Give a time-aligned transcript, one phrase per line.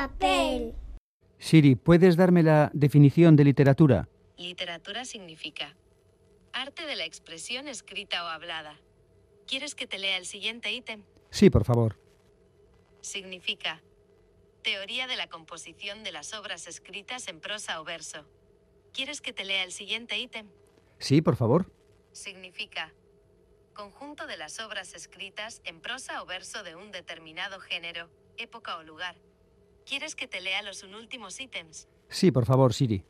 [0.00, 0.74] Papel.
[1.38, 4.08] Siri, ¿puedes darme la definición de literatura?
[4.38, 5.76] Literatura significa
[6.54, 8.80] arte de la expresión escrita o hablada.
[9.46, 11.02] ¿Quieres que te lea el siguiente ítem?
[11.28, 12.00] Sí, por favor.
[13.02, 13.82] Significa
[14.62, 18.24] teoría de la composición de las obras escritas en prosa o verso.
[18.94, 20.46] ¿Quieres que te lea el siguiente ítem?
[20.98, 21.70] Sí, por favor.
[22.12, 22.90] Significa
[23.74, 28.82] conjunto de las obras escritas en prosa o verso de un determinado género, época o
[28.82, 29.16] lugar.
[29.90, 31.88] ¿Quieres que te lea los últimos ítems?
[32.08, 33.02] Sí, por favor, Siri.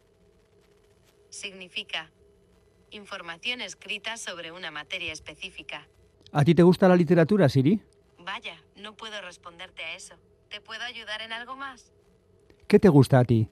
[1.29, 2.11] Significa
[2.91, 5.87] información escrita sobre una materia específica.
[6.33, 7.83] ¿A ti te gusta la literatura, Siri?
[8.21, 10.15] Vaya, no puedo responderte a eso.
[10.49, 11.93] ¿Te puedo ayudar en algo más?
[12.67, 13.51] ¿Qué te gusta a ti?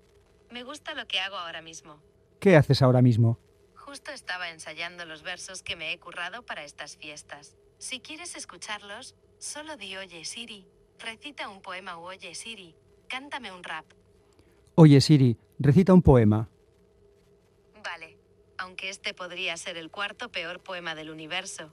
[0.51, 2.01] Me gusta lo que hago ahora mismo.
[2.41, 3.39] ¿Qué haces ahora mismo?
[3.75, 7.59] Justo estaba ensayando los versos que me he currado para estas fiestas.
[7.77, 10.67] Si quieres escucharlos, solo di Oye Siri.
[10.99, 12.75] Recita un poema o Oye Siri.
[13.09, 13.87] Cántame un rap.
[14.75, 16.49] Oye, Siri, recita un poema.
[17.83, 18.19] Vale,
[18.59, 21.73] aunque este podría ser el cuarto peor poema del universo.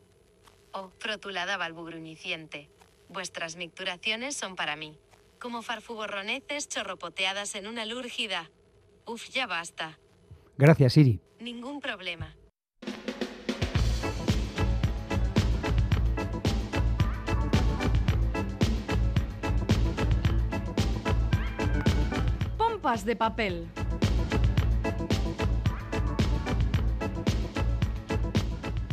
[0.72, 2.70] Oh, frotulada balbugruñiciente.
[3.10, 4.98] Vuestras micturaciones son para mí.
[5.40, 8.50] Como farfuborroneces chorropoteadas en una lúrgida.
[9.06, 10.00] Uf, ya basta.
[10.58, 11.20] Gracias, Siri.
[11.40, 12.36] Ningún problema.
[22.86, 23.68] Pompas de papel.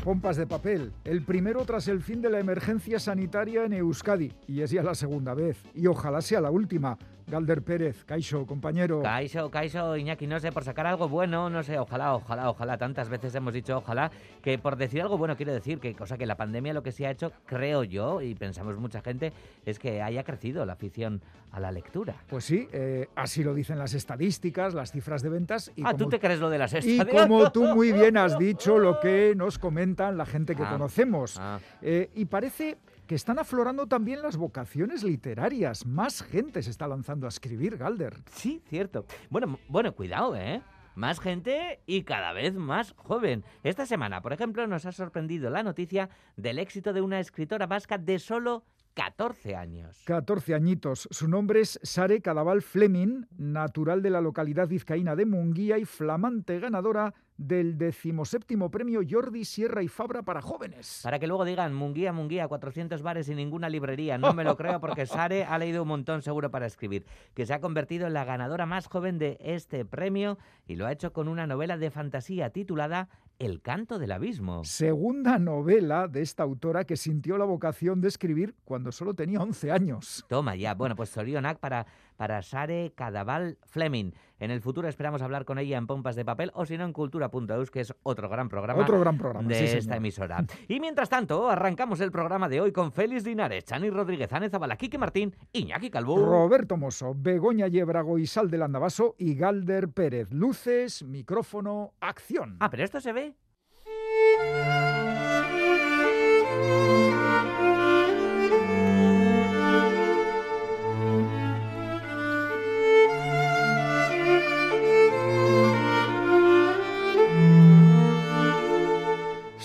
[0.02, 0.94] Pompas de papel.
[1.04, 4.32] El primero tras el fin de la emergencia sanitaria en Euskadi.
[4.48, 5.62] Y es ya la segunda vez.
[5.74, 6.96] Y ojalá sea la última.
[7.32, 9.00] Galder Pérez, Caixo, compañero.
[9.00, 12.76] Caixo, Caixo, Iñaki, no sé, por sacar algo bueno, no sé, ojalá, ojalá, ojalá.
[12.76, 14.10] Tantas veces hemos dicho ojalá,
[14.42, 17.06] que por decir algo bueno quiero decir que, cosa que la pandemia lo que sí
[17.06, 19.32] ha hecho, creo yo, y pensamos mucha gente,
[19.64, 21.22] es que haya crecido la afición
[21.52, 22.16] a la lectura.
[22.28, 25.72] Pues sí, eh, así lo dicen las estadísticas, las cifras de ventas.
[25.74, 28.78] Y ah, ¿tú te crees lo de las Y como tú muy bien has dicho,
[28.78, 31.38] lo que nos comentan la gente que ah, conocemos.
[31.40, 31.58] Ah.
[31.80, 32.76] Eh, y parece
[33.12, 35.84] que están aflorando también las vocaciones literarias.
[35.84, 38.16] Más gente se está lanzando a escribir, Galder.
[38.30, 39.04] Sí, cierto.
[39.28, 40.62] Bueno, bueno, cuidado, ¿eh?
[40.94, 43.44] Más gente y cada vez más joven.
[43.64, 46.08] Esta semana, por ejemplo, nos ha sorprendido la noticia
[46.38, 48.64] del éxito de una escritora vasca de solo
[48.94, 50.02] 14 años.
[50.04, 51.08] 14 añitos.
[51.10, 56.60] Su nombre es Sare Cadaval Fleming, natural de la localidad vizcaína de Munguía y flamante
[56.60, 61.00] ganadora del decimoséptimo premio Jordi Sierra y Fabra para jóvenes.
[61.02, 64.18] Para que luego digan Munguía, Munguía, 400 bares y ninguna librería.
[64.18, 67.06] No me lo creo porque Sare ha leído un montón seguro para escribir.
[67.34, 70.92] Que se ha convertido en la ganadora más joven de este premio y lo ha
[70.92, 73.08] hecho con una novela de fantasía titulada
[73.42, 74.64] el canto del abismo.
[74.64, 79.72] Segunda novela de esta autora que sintió la vocación de escribir cuando solo tenía 11
[79.72, 80.24] años.
[80.28, 80.74] Toma ya.
[80.74, 81.86] Bueno, pues Sorionak para,
[82.16, 84.12] para Sare Cadaval Fleming.
[84.42, 86.92] En el futuro esperamos hablar con ella en Pompas de Papel o si no en
[86.92, 90.44] Cultura.eus, que es otro gran programa, otro gran programa de esta emisora.
[90.66, 94.74] Y mientras tanto, arrancamos el programa de hoy con Félix Dinares, Chani Rodríguez, Ánez Zabala,
[94.74, 100.32] Quique Martín, Iñaki Calvo, Roberto Mosso, Begoña Yebrago y Sal del Andabaso y Galder Pérez.
[100.32, 102.56] Luces, micrófono, acción.
[102.58, 103.36] Ah, pero esto se ve.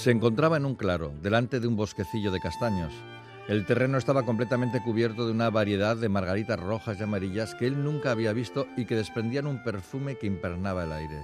[0.07, 2.93] Se encontraba en un claro, delante de un bosquecillo de castaños.
[3.49, 7.83] El terreno estaba completamente cubierto de una variedad de margaritas rojas y amarillas que él
[7.83, 11.23] nunca había visto y que desprendían un perfume que impernaba el aire.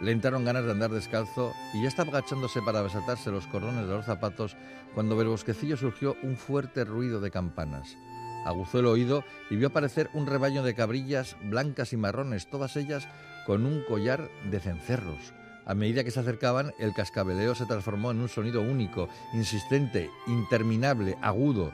[0.00, 3.92] Le entraron ganas de andar descalzo y ya estaba agachándose para desatarse los cordones de
[3.92, 4.56] los zapatos
[4.94, 7.98] cuando del bosquecillo surgió un fuerte ruido de campanas.
[8.46, 13.06] Aguzó el oído y vio aparecer un rebaño de cabrillas blancas y marrones, todas ellas
[13.44, 15.34] con un collar de cencerros.
[15.66, 21.18] A medida que se acercaban, el cascabeleo se transformó en un sonido único, insistente, interminable,
[21.20, 21.72] agudo,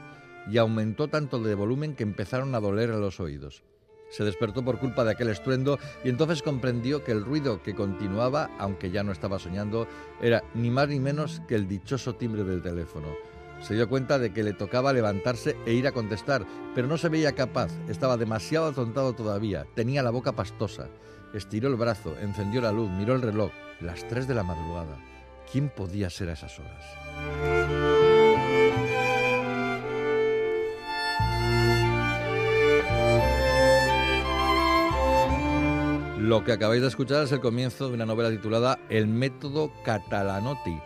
[0.49, 3.63] y aumentó tanto de volumen que empezaron a doler a los oídos.
[4.09, 8.49] Se despertó por culpa de aquel estruendo y entonces comprendió que el ruido que continuaba,
[8.57, 9.87] aunque ya no estaba soñando,
[10.21, 13.07] era ni más ni menos que el dichoso timbre del teléfono.
[13.61, 17.09] Se dio cuenta de que le tocaba levantarse e ir a contestar, pero no se
[17.09, 20.89] veía capaz, estaba demasiado atontado todavía, tenía la boca pastosa.
[21.33, 23.51] Estiró el brazo, encendió la luz, miró el reloj.
[23.81, 24.97] Las 3 de la madrugada.
[25.51, 26.83] ¿Quién podía ser a esas horas?
[36.19, 40.79] Lo que acabáis de escuchar es el comienzo de una novela titulada El método Catalanotti,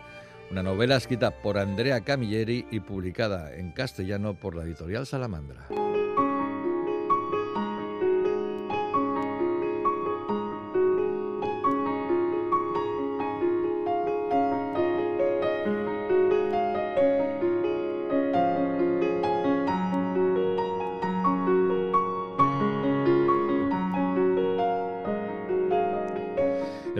[0.50, 5.68] una novela escrita por Andrea Camilleri y publicada en castellano por la editorial Salamandra.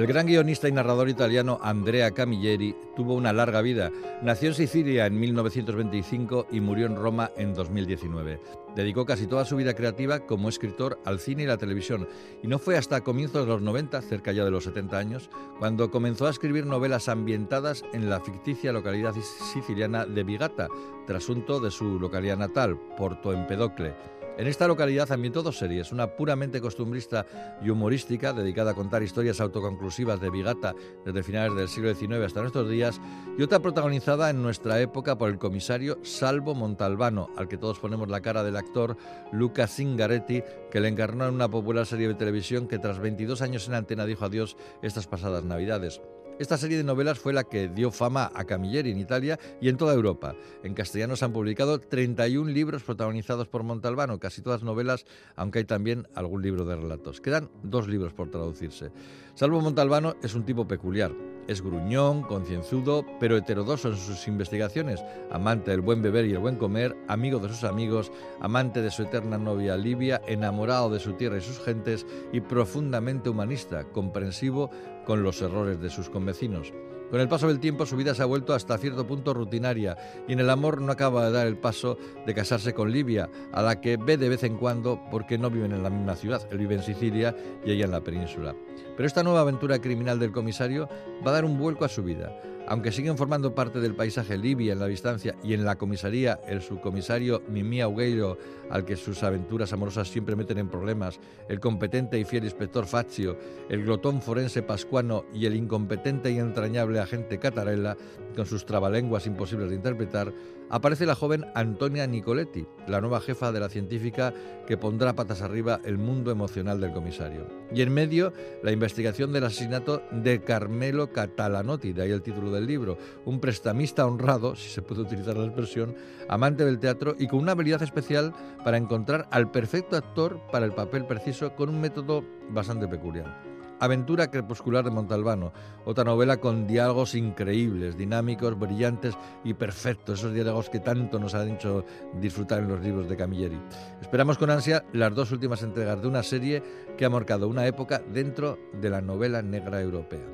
[0.08, 3.92] Gran guionista y narrador italiano Andrea Camilleri tuvo una larga vida.
[4.22, 8.40] Nació en Sicilia en 1925 y murió en Roma en 2019.
[8.74, 12.08] Dedicó casi toda su vida creativa como escritor al cine y la televisión
[12.42, 15.28] y no fue hasta comienzos de los 90, cerca ya de los 70 años,
[15.58, 19.14] cuando comenzó a escribir novelas ambientadas en la ficticia localidad
[19.52, 20.68] siciliana de Vigata,
[21.06, 24.17] trasunto de su localidad natal, Porto Empedocle.
[24.38, 27.26] En esta localidad ambientó dos series, una puramente costumbrista
[27.60, 32.42] y humorística, dedicada a contar historias autoconclusivas de Vigata desde finales del siglo XIX hasta
[32.42, 33.00] nuestros días,
[33.36, 38.08] y otra protagonizada en nuestra época por el comisario Salvo Montalbano, al que todos ponemos
[38.08, 38.96] la cara del actor
[39.32, 43.66] Luca Zingaretti, que le encarnó en una popular serie de televisión que tras 22 años
[43.66, 46.00] en antena dijo adiós estas pasadas Navidades.
[46.38, 49.76] Esta serie de novelas fue la que dio fama a Camilleri en Italia y en
[49.76, 50.36] toda Europa.
[50.62, 55.04] En castellano se han publicado 31 libros protagonizados por Montalbano, casi todas novelas,
[55.34, 57.20] aunque hay también algún libro de relatos.
[57.20, 58.92] Quedan dos libros por traducirse.
[59.34, 61.12] Salvo Montalbano es un tipo peculiar.
[61.48, 66.56] Es gruñón, concienzudo, pero heterodoso en sus investigaciones, amante del buen beber y el buen
[66.56, 71.38] comer, amigo de sus amigos, amante de su eterna novia Livia, enamorado de su tierra
[71.38, 74.70] y sus gentes y profundamente humanista, comprensivo
[75.08, 76.70] con los errores de sus convecinos.
[77.10, 79.96] Con el paso del tiempo su vida se ha vuelto hasta cierto punto rutinaria
[80.28, 81.96] y en el amor no acaba de dar el paso
[82.26, 85.72] de casarse con Livia, a la que ve de vez en cuando porque no viven
[85.72, 86.46] en la misma ciudad.
[86.50, 87.34] Él vive en Sicilia
[87.64, 88.54] y ella en la península.
[88.96, 90.88] Pero esta nueva aventura criminal del comisario
[91.26, 92.40] va a dar un vuelco a su vida.
[92.70, 96.60] Aunque siguen formando parte del paisaje Libia en la distancia y en la comisaría el
[96.60, 98.36] subcomisario Mimi Augueiro,
[98.68, 103.38] al que sus aventuras amorosas siempre meten en problemas, el competente y fiel inspector Fazio,
[103.70, 107.96] el glotón forense Pascuano y el incompetente y entrañable agente Catarella,
[108.36, 110.34] con sus trabalenguas imposibles de interpretar,
[110.70, 114.34] aparece la joven Antonia Nicoletti, la nueva jefa de la científica
[114.66, 117.46] que pondrá patas arriba el mundo emocional del comisario.
[117.72, 118.32] Y en medio,
[118.62, 124.06] la investigación del asesinato de Carmelo Catalanotti, de ahí el título del libro, un prestamista
[124.06, 125.94] honrado, si se puede utilizar la expresión,
[126.28, 128.34] amante del teatro y con una habilidad especial
[128.64, 133.47] para encontrar al perfecto actor para el papel preciso con un método bastante peculiar.
[133.80, 135.52] Aventura crepuscular de Montalbano,
[135.84, 141.50] otra novela con diálogos increíbles, dinámicos, brillantes y perfectos, esos diálogos que tanto nos han
[141.50, 141.84] hecho
[142.20, 143.60] disfrutar en los libros de Camilleri.
[144.00, 146.62] Esperamos con ansia las dos últimas entregas de una serie
[146.96, 150.26] que ha marcado una época dentro de la novela negra europea.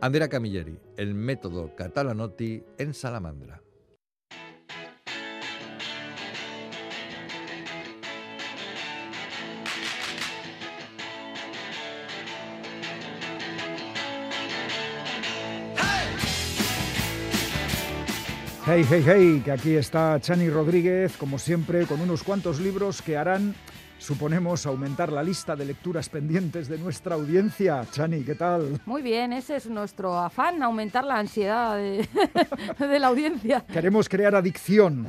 [0.00, 3.59] Andrea Camilleri, el método Catalanotti en Salamandra.
[18.66, 23.16] Hey, hey, hey, que aquí está Chani Rodríguez, como siempre, con unos cuantos libros que
[23.16, 23.54] harán
[24.00, 27.84] suponemos, aumentar la lista de lecturas pendientes de nuestra audiencia.
[27.90, 28.80] Chani, ¿qué tal?
[28.86, 32.08] Muy bien, ese es nuestro afán, aumentar la ansiedad de,
[32.98, 33.64] la audiencia.
[33.66, 35.08] Queremos crear adicción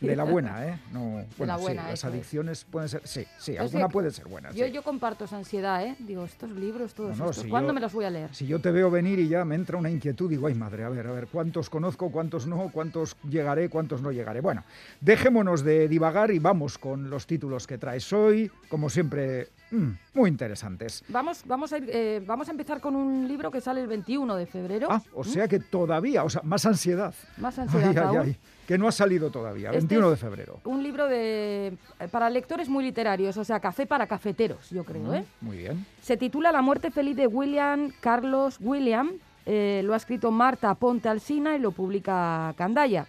[0.00, 0.78] de la buena, ¿eh?
[0.92, 4.52] No, bueno, la buena, sí, las adicciones pueden ser, sí, sí, alguna puede ser buena.
[4.52, 5.96] Yo, yo comparto esa ansiedad, ¿eh?
[5.98, 8.34] Digo, estos libros, todos estos, ¿cuándo me los voy a leer?
[8.34, 10.88] Si yo te veo venir y ya me entra una inquietud, digo, ay madre, a
[10.88, 14.40] ver, a ver, ¿cuántos conozco, cuántos no, cuántos llegaré, cuántos no llegaré?
[14.40, 14.62] Bueno,
[15.00, 19.90] dejémonos de divagar y vamos con los títulos que traes hoy hoy, como siempre, mm,
[20.14, 21.02] muy interesantes.
[21.08, 24.46] Vamos, vamos, a eh, vamos a empezar con un libro que sale el 21 de
[24.46, 24.88] febrero.
[24.90, 27.14] Ah, o sea que todavía, o sea, más ansiedad.
[27.38, 28.26] Más ansiedad
[28.66, 30.60] que no ha salido todavía, 21 este de febrero.
[30.64, 35.14] Un libro de, eh, para lectores muy literarios, o sea, café para cafeteros, yo creo.
[35.14, 35.24] ¿eh?
[35.40, 35.86] Muy bien.
[36.02, 39.12] Se titula La muerte feliz de William Carlos William.
[39.46, 43.06] lo ha escrito Marta Ponte Alsina y lo publica Candaya.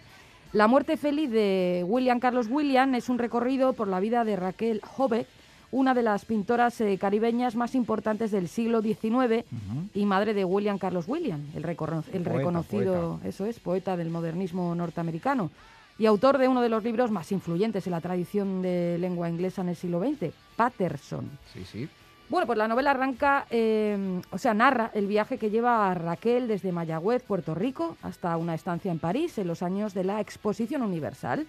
[0.52, 4.80] La muerte feliz de William Carlos William es un recorrido por la vida de Raquel
[4.96, 5.26] Hove,
[5.70, 9.44] una de las pintoras eh, caribeñas más importantes del siglo XIX
[9.94, 15.52] y madre de William Carlos William, el, reconocido, eso es, poeta del modernismo norteamericano
[16.00, 19.62] y autor de uno de los libros más influyentes en la tradición de lengua inglesa
[19.62, 21.30] en el siglo XX, Patterson.
[21.52, 21.88] Sí, sí.
[22.30, 26.46] Bueno, pues la novela arranca, em, o sea, narra el viaje que lleva a Raquel
[26.46, 30.82] desde Mayagüez, Puerto Rico, hasta una estancia en París en los años de la Exposición
[30.82, 31.44] Universal,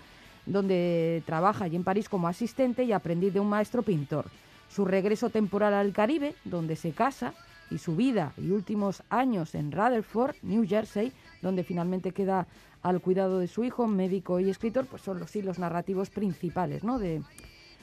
[0.48, 4.26] donde trabaja allí en París como asistente y aprendiz de un maestro pintor.
[4.70, 7.36] Su regreso temporal al Caribe, donde se casa,
[7.70, 12.48] y su vida y últimos años en Rutherford, New Jersey, donde finalmente queda
[12.82, 16.98] al cuidado de su hijo, médico y escritor, pues son los hilos narrativos principales ¿no?
[16.98, 17.22] de,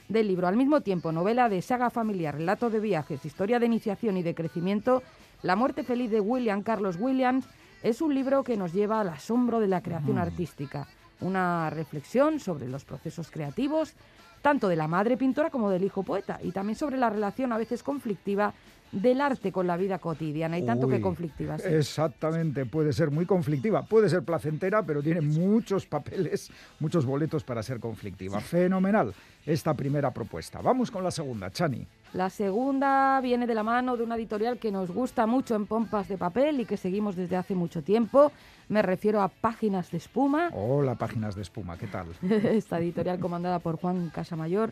[0.08, 0.48] del libro.
[0.48, 4.34] Al mismo tiempo, novela de saga familiar, relato de viajes, historia de iniciación y de
[4.34, 5.02] crecimiento,
[5.42, 7.46] La muerte feliz de William Carlos Williams
[7.84, 10.20] es un libro que nos lleva al asombro de la creación mm.
[10.20, 10.88] artística,
[11.20, 13.94] una reflexión sobre los procesos creativos,
[14.42, 17.58] tanto de la madre pintora como del hijo poeta, y también sobre la relación a
[17.58, 18.52] veces conflictiva
[18.92, 21.59] del arte con la vida cotidiana y tanto que conflictiva.
[21.59, 21.68] sí.
[21.68, 27.62] Exactamente, puede ser muy conflictiva, puede ser placentera, pero tiene muchos papeles, muchos boletos para
[27.62, 28.40] ser conflictiva.
[28.40, 29.12] Fenomenal
[29.49, 30.61] esta primera propuesta.
[30.61, 31.87] Vamos con la segunda, Chani.
[32.12, 36.09] La segunda viene de la mano de una editorial que nos gusta mucho en pompas
[36.09, 38.30] de papel y que seguimos desde hace mucho tiempo.
[38.68, 42.07] Me refiero a Páginas de Espuma, Hola, páginas de espuma, ¿qué tal?
[42.23, 44.71] esta editorial comandada por Juan Casamayor,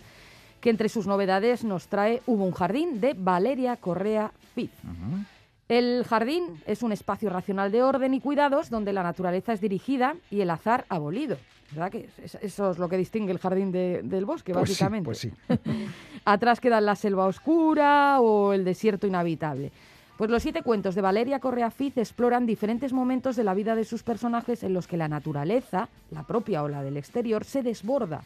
[0.61, 4.71] que entre sus novedades nos trae Hubo un jardín de Valeria Correa Piz.
[4.85, 5.25] Ujú.
[5.69, 10.15] El jardín es un espacio racional de orden y cuidados donde la naturaleza es dirigida
[10.31, 11.37] y el azar abolido.
[11.73, 14.73] ¿Verdad que es- eso es lo que distingue el jardín de- del bosque, Pues sí,
[14.75, 15.05] básicamente?
[15.05, 15.33] pues sí.
[16.25, 19.73] Atrás quedan la selva oscura o el desierto inhabitable.
[20.17, 23.85] Pues los siete cuentos de Valeria Correa Fiz exploran diferentes momentos de la vida de
[23.85, 28.23] sus personajes en los que la naturaleza, la propia o la del exterior, se desborda.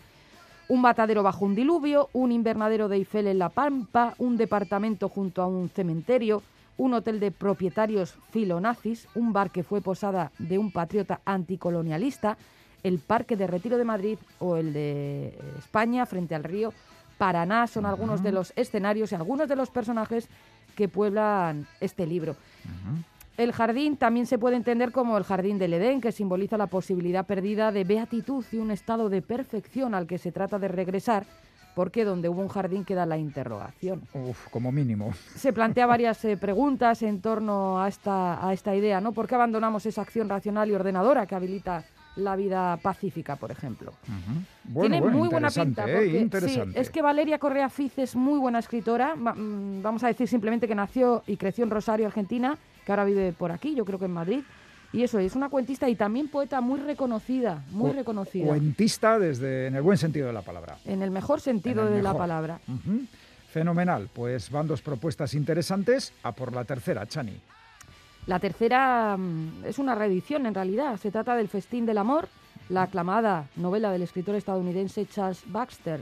[0.70, 5.42] Un matadero bajo un diluvio, un invernadero de Eiffel en la Pampa, un departamento junto
[5.42, 6.44] a un cementerio,
[6.76, 12.38] un hotel de propietarios filonazis, un bar que fue posada de un patriota anticolonialista,
[12.84, 16.72] el Parque de Retiro de Madrid o el de España frente al río
[17.18, 17.66] Paraná.
[17.66, 20.28] Son algunos de los escenarios y algunos de los personajes
[20.76, 22.36] que pueblan este libro.
[23.36, 27.24] El jardín también se puede entender como el jardín del Edén, que simboliza la posibilidad
[27.26, 31.24] perdida de beatitud y un estado de perfección al que se trata de regresar,
[31.74, 34.02] porque donde hubo un jardín queda la interrogación.
[34.12, 35.12] Uf, como mínimo.
[35.36, 39.12] Se plantea varias eh, preguntas en torno a esta, a esta idea, ¿no?
[39.12, 41.84] ¿Por qué abandonamos esa acción racional y ordenadora que habilita
[42.16, 43.92] la vida pacífica, por ejemplo?
[44.64, 45.84] Bueno, Tiene bueno, muy buena pinta.
[45.88, 46.28] ¿eh?
[46.30, 49.14] porque, sí, es que Valeria Correa Fiz es muy buena escritora.
[49.14, 53.04] Va- mm, Vamos a decir simplemente que nació y creció en Rosario, Argentina, que ahora
[53.04, 54.42] vive por aquí, yo creo que en Madrid.
[54.92, 58.46] Y eso, es una cuentista y también poeta muy reconocida, muy reconocida.
[58.46, 60.78] Cuentista desde, en el buen sentido de la palabra.
[60.84, 62.60] En el mejor sentido el de la palabra.
[63.50, 64.08] Fenomenal.
[64.12, 66.12] Pues van dos propuestas interesantes.
[66.24, 67.40] A por la tercera, Chani.
[68.26, 70.96] La tercera mm, es una reedición en realidad.
[70.98, 72.28] Se trata del Festín del Amor,
[72.68, 76.00] la aclamada novela del escritor estadounidense Charles Baxter.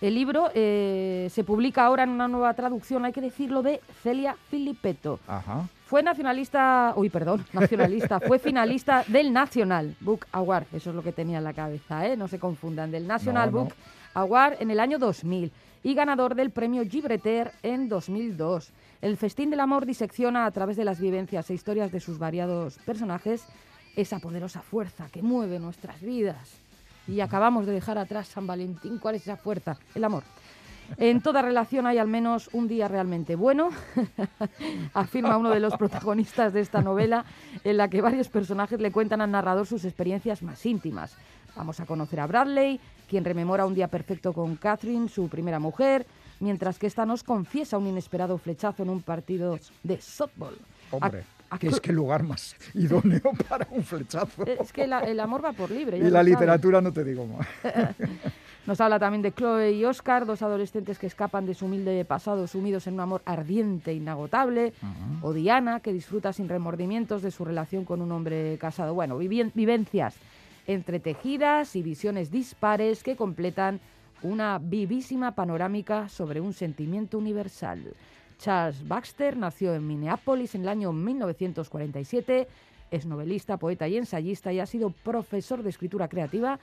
[0.00, 4.36] El libro eh, se publica ahora en una nueva traducción, hay que decirlo, de Celia
[4.48, 5.18] Filippetto.
[5.26, 5.68] Ajá.
[5.88, 11.12] Fue nacionalista, uy, perdón, nacionalista, fue finalista del National Book Award, eso es lo que
[11.12, 12.14] tenía en la cabeza, ¿eh?
[12.14, 13.64] no se confundan, del National No, no.
[13.64, 13.74] Book
[14.12, 15.50] Award en el año 2000
[15.82, 18.70] y ganador del premio Gibreter en 2002.
[19.00, 22.76] El Festín del Amor disecciona a través de las vivencias e historias de sus variados
[22.84, 23.46] personajes
[23.96, 26.58] esa poderosa fuerza que mueve nuestras vidas.
[27.06, 28.98] Y acabamos de dejar atrás San Valentín.
[28.98, 29.78] ¿Cuál es esa fuerza?
[29.94, 30.22] El amor.
[30.96, 33.68] En toda relación hay al menos un día realmente bueno,
[34.94, 37.24] afirma uno de los protagonistas de esta novela,
[37.64, 41.16] en la que varios personajes le cuentan al narrador sus experiencias más íntimas.
[41.56, 46.06] Vamos a conocer a Bradley, quien rememora un día perfecto con Catherine, su primera mujer,
[46.40, 50.56] mientras que esta nos confiesa un inesperado flechazo en un partido de softball.
[50.90, 54.44] Hombre, A- es que lugar más idóneo para un flechazo.
[54.46, 55.98] Es que la- el amor va por libre.
[55.98, 56.30] ya y la sabes.
[56.32, 57.46] literatura no te digo más.
[58.68, 62.46] Nos habla también de Chloe y Oscar, dos adolescentes que escapan de su humilde pasado
[62.46, 64.74] sumidos en un amor ardiente e inagotable.
[65.22, 68.92] O Diana, que disfruta sin remordimientos de su relación con un hombre casado.
[68.92, 70.16] Bueno, vivencias
[70.66, 73.80] entretejidas y visiones dispares que completan
[74.20, 77.94] una vivísima panorámica sobre un sentimiento universal.
[78.36, 82.46] Charles Baxter nació en Minneapolis en el año 1947,
[82.90, 86.58] es novelista, poeta y ensayista y ha sido profesor de escritura creativa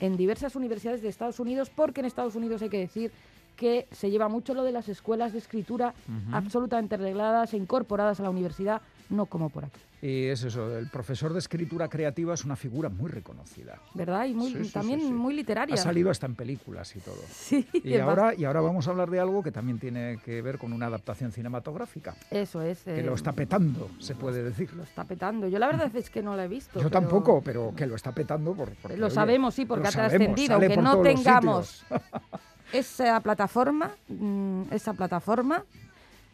[0.00, 3.12] en diversas universidades de Estados Unidos, porque en Estados Unidos hay que decir
[3.56, 5.94] que se lleva mucho lo de las escuelas de escritura
[6.32, 10.88] absolutamente regladas e incorporadas a la universidad, no como por aquí, Y es eso, el
[10.88, 13.78] profesor de escritura creativa es una figura muy reconocida.
[13.94, 14.24] ¿verdad?
[14.26, 15.74] Y muy, Sí, sí, también sí, muy literaria.
[15.74, 17.16] Ha salido hasta en películas y todo.
[17.30, 20.58] Sí, Y ahora, y ahora vamos a hablar de algo que también tiene que ver
[20.58, 22.80] con una adaptación cinematográfica, Eso es.
[22.84, 24.72] que eh, lo está petando, se puede decir.
[24.74, 25.48] lo está petando.
[25.48, 26.74] Yo la verdad es que no la he visto.
[26.80, 29.88] Yo pero- tampoco, pero que lo está petando por, porque, Lo oye, sabemos, sí, porque
[29.88, 31.84] ha trascendido, por no tengamos
[32.72, 35.64] esa plataforma, mm, esa plataforma,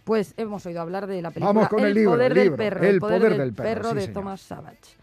[0.06, 2.56] pues hemos oído hablar de la película Vamos con el libro, poder el del libro,
[2.56, 4.14] perro, El poder del perro, sí, de señor.
[4.14, 4.96] Thomas Savage,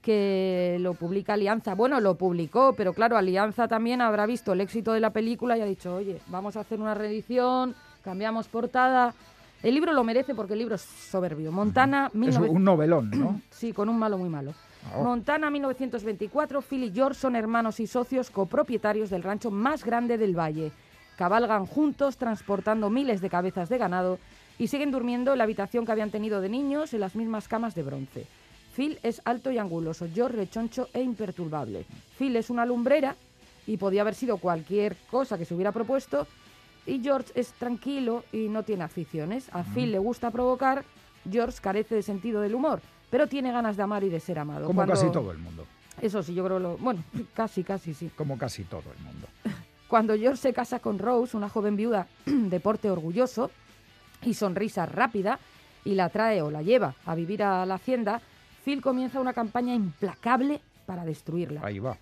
[0.00, 1.74] que lo publica Alianza.
[1.74, 5.60] Bueno, lo publicó, pero claro, Alianza también habrá visto el éxito de la película y
[5.60, 9.12] ha dicho, oye, vamos a hacer una reedición, cambiamos portada.
[9.62, 11.52] El libro lo merece porque el libro es soberbio.
[11.52, 13.42] Montana, Es 1900 un novelón, ¿no?
[13.50, 14.54] Sí, con un malo muy malo.
[14.96, 15.04] Oh.
[15.04, 16.62] Montana, 1924.
[16.62, 20.72] Phil y George son hermanos y socios copropietarios del rancho más grande del valle.
[21.20, 24.18] Cabalgan juntos transportando miles de cabezas de ganado
[24.58, 27.74] y siguen durmiendo en la habitación que habían tenido de niños en las mismas camas
[27.74, 28.26] de bronce.
[28.74, 31.84] Phil es alto y anguloso, George rechoncho e imperturbable.
[32.18, 33.16] Phil es una lumbrera
[33.66, 36.26] y podía haber sido cualquier cosa que se hubiera propuesto
[36.86, 39.50] y George es tranquilo y no tiene aficiones.
[39.52, 40.86] A Phil le gusta provocar,
[41.30, 44.64] George carece de sentido del humor, pero tiene ganas de amar y de ser amado.
[44.68, 45.66] Como Cuando- casi todo el mundo.
[46.00, 46.78] Eso sí, yo creo lo...
[46.78, 48.10] Bueno, casi, casi sí.
[48.16, 49.26] Como casi todo el mundo.
[49.90, 53.50] Cuando George se casa con Rose, una joven viuda de porte orgulloso
[54.22, 55.40] y sonrisa rápida,
[55.84, 58.20] y la trae o la lleva a vivir a la hacienda,
[58.64, 61.62] Phil comienza una campaña implacable para destruirla.
[61.64, 61.96] Ahí va.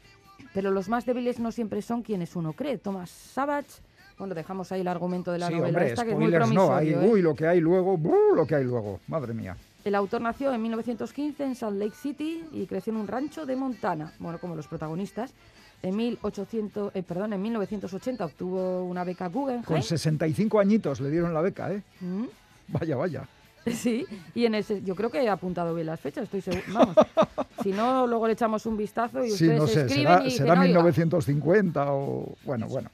[0.53, 2.77] Pero los más débiles no siempre son quienes uno cree.
[2.77, 3.81] Thomas Savage,
[4.19, 6.53] bueno, dejamos ahí el argumento de la sí, novela hombre, esta, que es muy spoilers
[6.53, 6.75] no.
[6.75, 7.09] Hay, promisorio.
[7.09, 7.13] ¿eh?
[7.15, 9.01] uy, lo que hay luego, buh, lo que hay luego.
[9.07, 9.57] Madre mía.
[9.85, 13.57] El autor nació en 1915 en Salt Lake City y creció en un rancho de
[13.57, 15.33] Montana, bueno, como los protagonistas.
[15.83, 19.63] En, 1800, eh, perdón, en 1980 obtuvo una beca Guggenheim.
[19.65, 21.83] Con 65 añitos le dieron la beca, ¿eh?
[22.01, 22.25] Mm,
[22.69, 23.29] Vaya, vaya.
[23.69, 26.63] Sí, y en ese, yo creo que he apuntado bien las fechas, estoy seguro.
[26.73, 26.97] Vamos,
[27.63, 30.31] si no, luego le echamos un vistazo y Sí, ustedes no sé, escriben será, y
[30.31, 32.35] será dicen, "Oiga, 1950 o...
[32.45, 32.91] Bueno, bueno.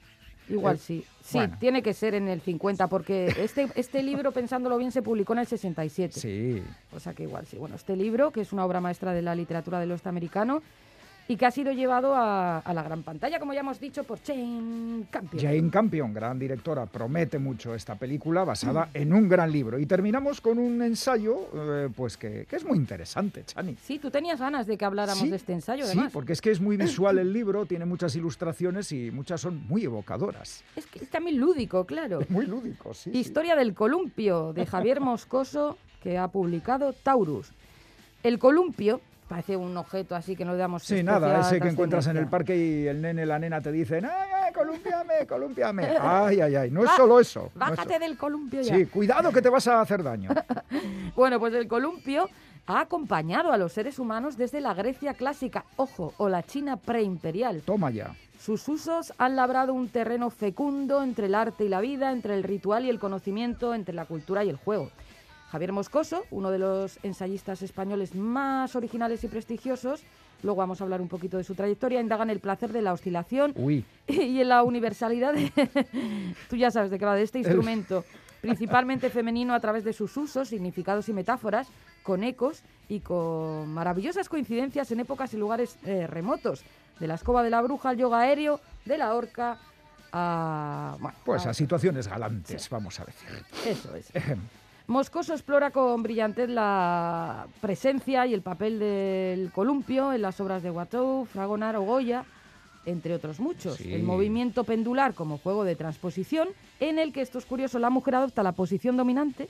[0.49, 1.05] Igual Eh, sí.
[1.23, 1.57] Sí, bueno.
[1.59, 5.39] tiene que ser en el 50, porque este, este libro, pensándolo bien, se publicó en
[5.39, 6.19] el 67.
[6.19, 6.61] Sí.
[6.93, 7.57] O sea que igual sí.
[7.57, 10.61] Bueno, este libro, que es una obra maestra de la literatura del oeste americano
[11.27, 14.19] y que ha sido llevado a, a la gran pantalla, como ya hemos dicho, por
[14.23, 15.41] Jane Campion.
[15.41, 19.79] Jane Campion, gran directora, promete mucho esta película basada en un gran libro.
[19.79, 23.75] Y terminamos con un ensayo, eh, pues que, que es muy interesante, Chani.
[23.81, 26.11] Sí, tú tenías ganas de que habláramos Sí, de este ensayo, Sí, además.
[26.13, 29.83] porque es que es muy visual el libro, tiene muchas ilustraciones y muchas son muy
[29.83, 30.63] evocadoras.
[30.75, 32.19] Es que es también lúdico, claro.
[32.29, 33.11] Muy lúdico, sí.
[33.11, 33.17] sí.
[33.17, 37.51] Historia del columpio, de Javier Moscoso, que ha publicado Taurus.
[38.21, 42.07] El columpio parece un objeto así que no le damos Sí, nada, ese que encuentras
[42.07, 45.97] en el parque y el nene, la nena te dicen, ¡ay, ay, columpiame, columpiame!
[46.01, 46.71] ¡Ay, ay, ay!
[46.71, 47.51] No es solo eso.
[47.55, 48.75] no es Bájate del columpio ya.
[48.75, 50.29] Sí, cuidado que te vas a hacer daño.
[51.15, 52.29] Bueno, pues el columpio
[52.67, 57.61] ha acompañado a los seres humanos desde la Grecia clásica, ojo, o la China preimperial.
[57.61, 58.13] Toma ya.
[58.37, 62.43] Sus usos han labrado un terreno fecundo entre el arte y la vida, entre el
[62.43, 64.91] ritual y el conocimiento, entre la cultura y el juego.
[65.51, 70.03] Javier Moscoso, uno de los ensayistas españoles más originales y prestigiosos,
[70.43, 72.93] luego vamos a hablar un poquito de su trayectoria, indaga en el placer de la
[72.93, 75.51] oscilación Uy, y en la universalidad de...
[76.49, 78.03] Tú ya sabes de qué va de este instrumento,
[78.41, 81.67] principalmente femenino a través de sus usos, significados y metáforas,
[82.03, 86.63] con ecos y con maravillosas coincidencias en épocas y lugares eh, remotos,
[86.99, 89.57] de la escoba de la bruja al yoga aéreo, de la horca
[90.11, 90.97] a...
[90.99, 93.29] Bueno, pues a- a situaciones galantes, vamos a decir.
[93.65, 94.09] Eso es.
[94.87, 100.69] Moscoso explora con brillantez la presencia y el papel del columpio en las obras de
[100.69, 102.23] Watteau, Fragonard o Goya,
[102.85, 103.77] entre otros muchos.
[103.77, 103.91] Sí.
[103.91, 108.13] El movimiento pendular como juego de transposición, en el que, esto es curioso, la mujer
[108.13, 109.49] adopta la posición dominante,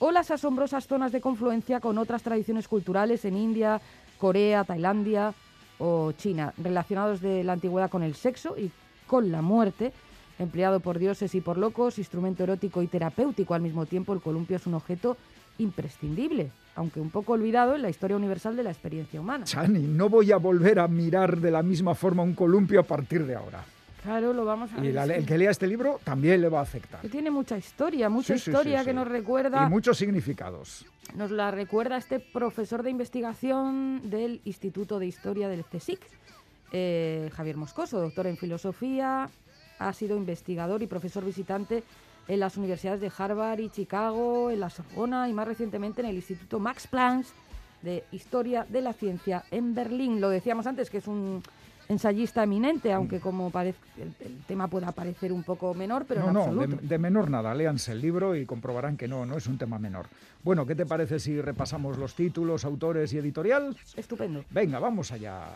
[0.00, 3.80] o las asombrosas zonas de confluencia con otras tradiciones culturales en India,
[4.18, 5.34] Corea, Tailandia
[5.78, 8.72] o China, relacionados de la antigüedad con el sexo y
[9.06, 9.92] con la muerte,
[10.38, 14.56] empleado por dioses y por locos, instrumento erótico y terapéutico al mismo tiempo, el columpio
[14.56, 15.16] es un objeto
[15.58, 19.44] imprescindible, aunque un poco olvidado en la historia universal de la experiencia humana.
[19.44, 23.24] Chani, no voy a volver a mirar de la misma forma un columpio a partir
[23.24, 23.64] de ahora.
[24.02, 24.94] Claro, lo vamos a Y ver.
[24.94, 27.00] la- es el que- lea este libro también le va a afectar.
[27.00, 28.84] que tiene mucha historia, mucha Sí, sí, sí, historia sí.
[28.86, 30.84] que nos recuerda Y muchos significados.
[31.14, 36.00] Nos la recuerda este profesor de investigación del Instituto de Historia del CSIC,
[36.72, 39.30] eh, Javier Moscoso, doctor en filosofía,
[39.78, 41.82] ha sido investigador y profesor visitante
[42.28, 46.16] en las universidades de Harvard y Chicago, en la Sorbona y más recientemente en el
[46.16, 47.26] Instituto Max Planck
[47.82, 50.20] de Historia de la Ciencia en Berlín.
[50.20, 51.42] Lo decíamos antes que es un
[51.86, 56.28] ensayista eminente, aunque como parez- el, el tema pueda parecer un poco menor, pero no,
[56.28, 56.76] en no, absoluto.
[56.76, 57.52] de, de menor nada.
[57.52, 60.06] Léanse el libro y comprobarán que no, no es un tema menor.
[60.42, 63.76] Bueno, ¿qué te parece si repasamos los títulos, autores y editorial?
[63.96, 64.46] Estupendo.
[64.48, 65.46] Venga, vamos allá.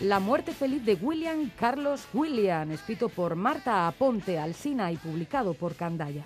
[0.00, 5.74] La muerte feliz de William Carlos William, escrito por Marta Aponte Alsina y publicado por
[5.74, 6.24] Candaya.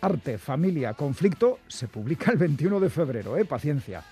[0.00, 3.44] Arte, familia, conflicto, se publica el 21 de febrero, ¿eh?
[3.44, 4.02] Paciencia.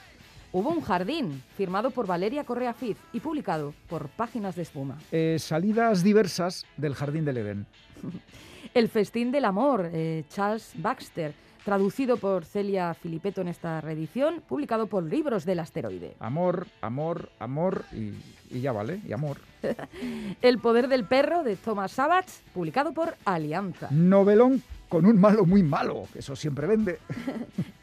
[0.52, 4.96] Hubo un jardín, firmado por Valeria Correa Fiz y publicado por Páginas de Espuma.
[5.10, 7.66] Eh, salidas diversas del Jardín del Edén.
[8.74, 14.86] El festín del amor, eh, Charles Baxter, traducido por Celia Filipeto en esta reedición, publicado
[14.86, 16.14] por Libros del Asteroide.
[16.20, 18.12] Amor, amor, amor y,
[18.54, 19.38] y ya vale, y amor.
[20.42, 23.88] El poder del perro, de Thomas Savage, publicado por Alianza.
[23.90, 26.98] Novelón con un malo muy malo, que eso siempre vende.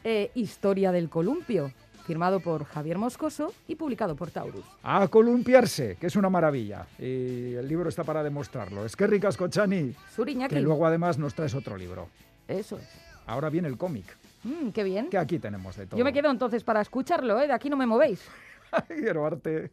[0.04, 1.70] Eh, Historia del columpio,
[2.04, 4.64] firmado por Javier Moscoso y publicado por Taurus.
[4.82, 6.86] A columpiarse, que es una maravilla.
[6.98, 8.84] Y el libro está para demostrarlo.
[8.84, 10.56] Es que ricas, Cochani, Suriñaki.
[10.56, 12.08] que luego además nos traes otro libro.
[12.48, 13.11] Eso es.
[13.26, 14.16] Ahora viene el cómic.
[14.44, 15.08] Mm, qué bien.
[15.08, 15.98] Que aquí tenemos de todo.
[15.98, 17.46] Yo me quedo entonces para escucharlo, ¿eh?
[17.46, 18.26] De aquí no me movéis.
[18.88, 19.70] Quiero arte.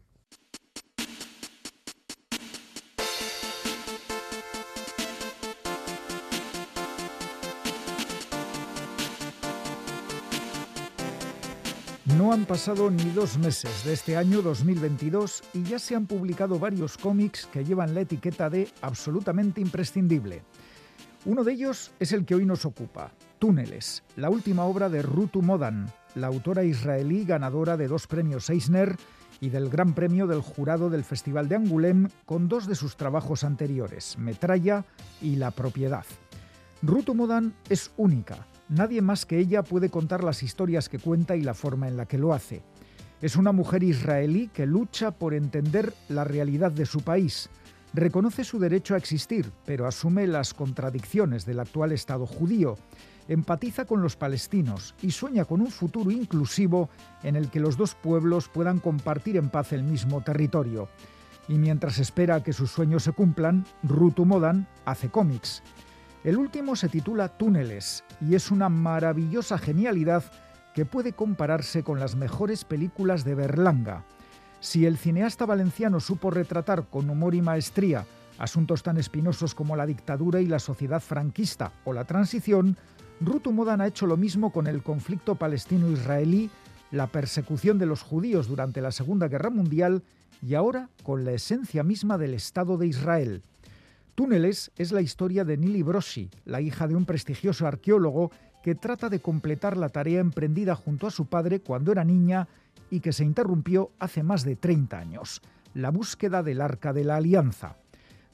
[12.18, 16.60] No han pasado ni dos meses de este año 2022 y ya se han publicado
[16.60, 20.42] varios cómics que llevan la etiqueta de absolutamente imprescindible.
[21.26, 25.42] Uno de ellos es el que hoy nos ocupa, Túneles, la última obra de Rutu
[25.42, 28.98] Modan, la autora israelí ganadora de dos premios Eisner
[29.42, 33.44] y del Gran Premio del Jurado del Festival de Angoulême con dos de sus trabajos
[33.44, 34.86] anteriores, Metralla
[35.22, 36.06] y La Propiedad.
[36.82, 41.42] Rutu Modan es única Nadie más que ella puede contar las historias que cuenta y
[41.42, 42.62] la forma en la que lo hace.
[43.20, 47.50] Es una mujer israelí que lucha por entender la realidad de su país.
[47.94, 52.78] Reconoce su derecho a existir, pero asume las contradicciones del actual Estado judío.
[53.28, 56.90] Empatiza con los palestinos y sueña con un futuro inclusivo
[57.24, 60.88] en el que los dos pueblos puedan compartir en paz el mismo territorio.
[61.48, 65.64] Y mientras espera que sus sueños se cumplan, Ruth Modan hace cómics.
[66.24, 70.24] El último se titula Túneles y es una maravillosa genialidad
[70.76, 74.06] que puede compararse con las mejores películas de Berlanga.
[74.60, 78.06] Si el cineasta valenciano supo retratar con humor y maestría
[78.38, 82.78] asuntos tan espinosos como la dictadura y la sociedad franquista o la transición,
[83.22, 86.50] Rutu Modan ha hecho lo mismo con el conflicto palestino-israelí,
[86.92, 90.04] la persecución de los judíos durante la Segunda Guerra Mundial
[90.42, 93.44] y ahora con la esencia misma del Estado de Israel.
[94.16, 98.32] Túneles es la historia de Nili Brossi, la hija de un prestigioso arqueólogo
[98.70, 102.48] que trata de completar la tarea emprendida junto a su padre cuando era niña
[102.92, 105.42] y que se interrumpió hace más de 30 años,
[105.74, 107.78] la búsqueda del Arca de la Alianza.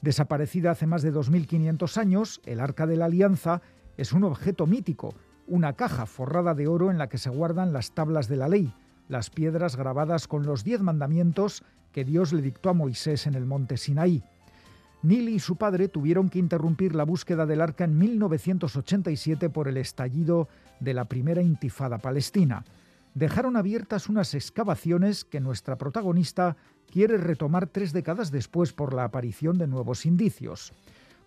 [0.02, 3.62] Desaparecida hace más de 2.500 años, el Arca de la Alianza
[3.96, 5.14] es un objeto mítico,
[5.46, 8.74] una caja forrada de oro en la que se guardan las tablas de la ley,
[9.08, 13.46] las piedras grabadas con los diez mandamientos que Dios le dictó a Moisés en el
[13.46, 14.22] monte Sinaí.
[15.06, 19.76] Nili y su padre tuvieron que interrumpir la búsqueda del arca en 1987 por el
[19.76, 20.48] estallido
[20.80, 22.64] de la primera intifada palestina.
[23.14, 26.56] Dejaron abiertas unas excavaciones que nuestra protagonista
[26.90, 30.72] quiere retomar tres décadas después por la aparición de nuevos indicios.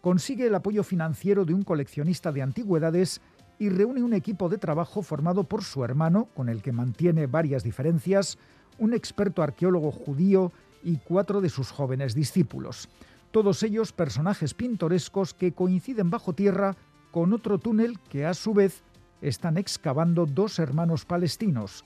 [0.02, 3.22] Consigue el apoyo financiero de un coleccionista de antigüedades
[3.60, 7.64] y reúne un equipo de trabajo formado por su hermano, con el que mantiene varias
[7.64, 8.40] diferencias,
[8.78, 10.52] un experto arqueólogo judío
[10.84, 12.90] y cuatro de sus jóvenes discípulos
[13.32, 16.76] todos ellos personajes pintorescos que coinciden bajo tierra
[17.12, 18.84] con otro túnel que a su vez
[19.22, 21.86] están excavando dos hermanos palestinos.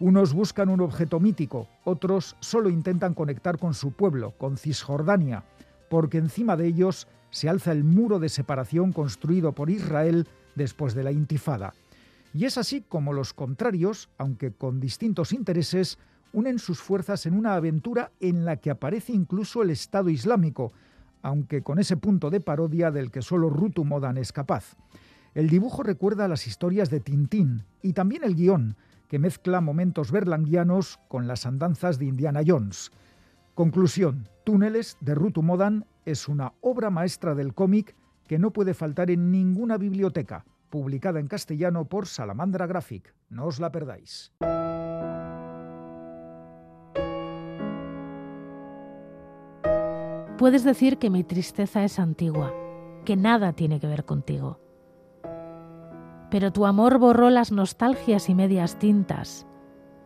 [0.00, 5.44] Unos buscan un objeto mítico, otros solo intentan conectar con su pueblo, con Cisjordania,
[5.88, 11.04] porque encima de ellos se alza el muro de separación construido por Israel después de
[11.04, 11.74] la intifada.
[12.34, 15.98] Y es así como los contrarios, aunque con distintos intereses,
[16.32, 20.72] unen sus fuerzas en una aventura en la que aparece incluso el Estado Islámico,
[21.22, 24.76] aunque con ese punto de parodia del que solo Rutu Modan es capaz.
[25.34, 28.76] El dibujo recuerda las historias de Tintín y también el guion,
[29.08, 32.90] que mezcla momentos berlanguianos con las andanzas de Indiana Jones.
[33.54, 37.94] Conclusión, Túneles de Rutu Modan es una obra maestra del cómic
[38.26, 43.14] que no puede faltar en ninguna biblioteca, publicada en castellano por Salamandra Graphic.
[43.28, 44.32] No os la perdáis.
[50.38, 52.52] Puedes decir que mi tristeza es antigua,
[53.04, 54.58] que nada tiene que ver contigo.
[56.30, 59.46] Pero tu amor borró las nostalgias y medias tintas.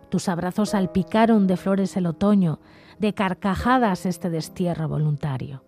[0.08, 2.58] Tus abrazos salpicaron de flores el otoño,
[2.98, 5.62] de carcajadas este destierro voluntario.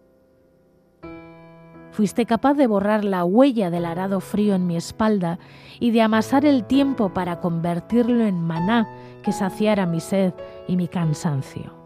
[1.93, 5.39] Fuiste capaz de borrar la huella del arado frío en mi espalda
[5.81, 8.89] y de amasar el tiempo para convertirlo en maná
[9.23, 10.35] que saciara mi sed
[10.67, 11.78] y mi cansancio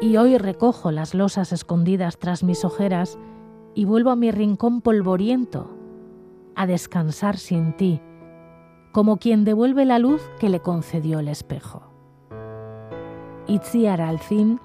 [0.00, 3.18] y hoy recojo las losas escondidas tras mis ojeras
[3.74, 5.70] y vuelvo a mi rincón polvoriento,
[6.54, 8.00] a descansar sin ti,
[8.92, 11.82] como quien devuelve la luz que le concedió el espejo.
[13.46, 14.60] Itziar Alcín,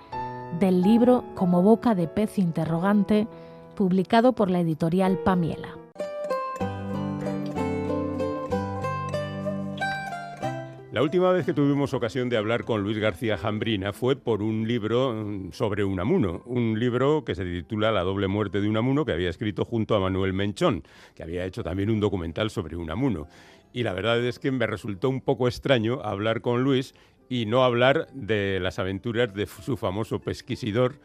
[0.60, 3.28] del libro Como boca de pez interrogante,
[3.76, 5.70] publicado por la editorial Pamiela.
[10.92, 14.68] La última vez que tuvimos ocasión de hablar con Luis García Jambrina fue por un
[14.68, 19.12] libro mm, sobre Unamuno, un libro que se titula La doble muerte de Unamuno, que
[19.12, 23.28] había escrito junto a Manuel Menchón, que había hecho también un documental sobre Unamuno.
[23.72, 26.96] Y la verdad es que me resultó un poco extraño hablar con Luis
[27.30, 30.96] y no hablar de las aventuras de su famoso pesquisidor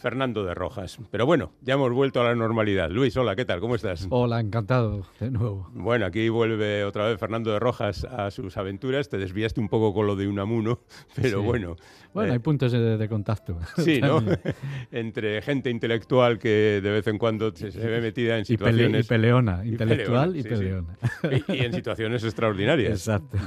[0.00, 0.98] Fernando de Rojas.
[1.10, 2.90] Pero bueno, ya hemos vuelto a la normalidad.
[2.90, 3.60] Luis, hola, ¿qué tal?
[3.60, 4.06] ¿Cómo estás?
[4.08, 5.68] Hola, encantado de nuevo.
[5.74, 9.10] Bueno, aquí vuelve otra vez Fernando de Rojas a sus aventuras.
[9.10, 10.80] Te desviaste un poco con lo de Unamuno,
[11.14, 11.76] pero bueno.
[12.14, 13.58] Bueno, hay eh, puntos de, contacto.
[13.76, 14.22] Sí, ¿no?
[14.90, 19.04] Entre gente intelectual que de vez en cuando se, ve metida en situaciones...
[19.04, 20.96] Y, peleona, intelectual y peleona.
[21.48, 22.92] Y, en situaciones extraordinarias.
[22.92, 23.38] Exacto.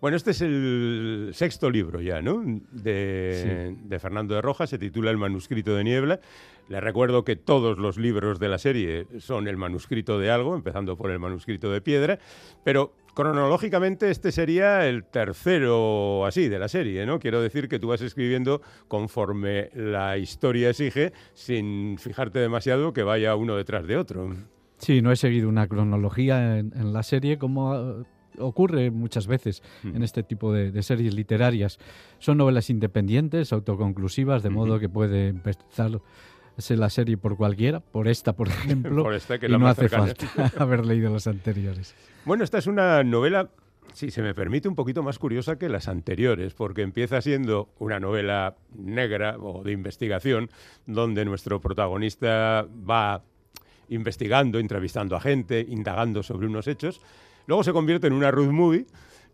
[0.00, 2.42] Bueno, este es el sexto libro ya, ¿no?
[2.70, 6.20] De, de Fernando de Rojas, se titula El manuscrito de niebla.
[6.68, 10.96] Les recuerdo que todos los libros de la serie son el manuscrito de algo, empezando
[10.96, 12.18] por el manuscrito de piedra,
[12.64, 17.20] pero cronológicamente este sería el tercero así de la serie, ¿no?
[17.20, 23.36] Quiero decir que tú vas escribiendo conforme la historia exige, sin fijarte demasiado que vaya
[23.36, 24.34] uno detrás de otro.
[24.78, 28.04] Sí, no he seguido una cronología en, la serie como
[28.38, 31.78] ocurre muchas veces en este tipo de, series literarias.
[32.18, 36.00] Son novelas independientes, autoconclusivas, de modo que puede empezar
[36.70, 40.26] la serie por cualquiera, por esta, por ejemplo, por esta, que y no hace falta
[40.58, 41.94] haber leído las anteriores.
[42.24, 43.50] Bueno, esta es una novela,
[43.92, 48.00] si se me permite, un poquito más curiosa que las anteriores, porque empieza siendo una
[48.00, 50.50] novela negra o de investigación,
[50.86, 53.22] donde nuestro protagonista va
[53.88, 57.00] investigando, entrevistando a gente, indagando sobre unos hechos,
[57.46, 58.86] luego se convierte en una road movie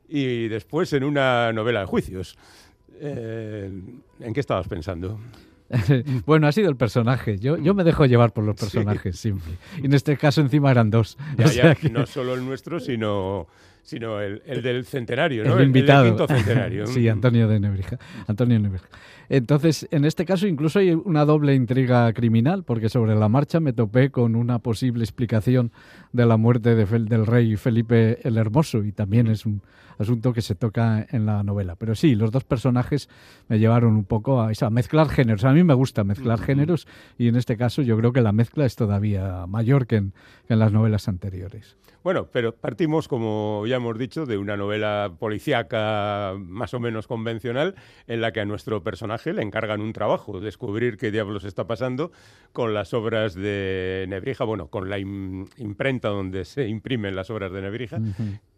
[0.09, 2.37] y después en una novela de juicios.
[3.01, 3.70] Eh,
[4.20, 5.18] ¿En qué estabas pensando?
[6.27, 7.38] bueno, ha sido el personaje.
[7.38, 9.59] Yo, yo me dejo llevar por los personajes, simple.
[9.83, 11.16] Y en este caso encima eran dos.
[11.90, 13.48] No solo el nuestro, sino
[13.83, 15.59] sino el, del centenario, ¿no?
[15.59, 16.05] El invitado.
[16.05, 16.87] El, quinto centenario.
[16.88, 17.99] sí, Antonio de Nebrija.
[18.27, 18.88] Antonio Nebrija.
[19.29, 23.73] Entonces, en este caso incluso hay una doble intriga criminal, porque sobre la marcha me
[23.73, 25.73] topé con una posible explicación
[26.12, 29.62] de la muerte del rey Felipe el Hermoso, y también es un
[29.98, 31.76] asunto que se toca en la novela.
[31.76, 33.09] Pero sí, los dos personajes
[33.48, 35.44] me llevaron un poco a, a mezclar géneros.
[35.44, 36.87] A mí me gusta mezclar géneros,
[37.18, 40.12] y en este caso yo creo que la mezcla es todavía mayor que en
[40.48, 41.76] las novelas anteriores.
[42.02, 47.76] Bueno, pero partimos, como ya hemos dicho, de una novela policíaca más o menos convencional
[48.09, 52.11] en la que a nuestro personaje le encargan un trabajo, descubrir qué diablos está pasando
[52.52, 57.62] con las obras de Nebrija, bueno, con la imprenta donde se imprimen las obras de
[57.62, 58.00] Nebrija,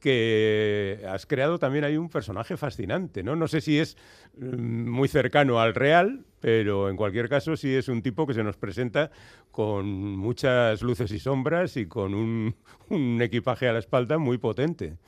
[0.05, 3.37] que has creado también hay un personaje fascinante, ¿no?
[3.37, 3.97] No sé si es
[4.37, 8.45] mm, muy cercano al real, pero en cualquier caso sí es un tipo que se
[8.45, 9.11] nos presenta
[9.51, 12.55] con muchas luces y sombras y con un,
[12.91, 14.99] un equipaje a la espalda muy potente.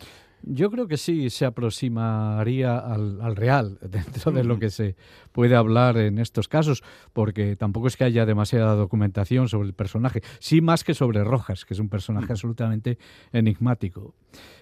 [0.48, 4.94] Yo creo que sí se aproximaría al, real dentro de lo que se
[5.32, 10.22] puede hablar en estos casos, porque tampoco es que haya demasiada documentación sobre el personaje,
[10.38, 12.96] sí más que sobre Rojas, que es un personaje absolutamente
[13.32, 14.14] enigmático.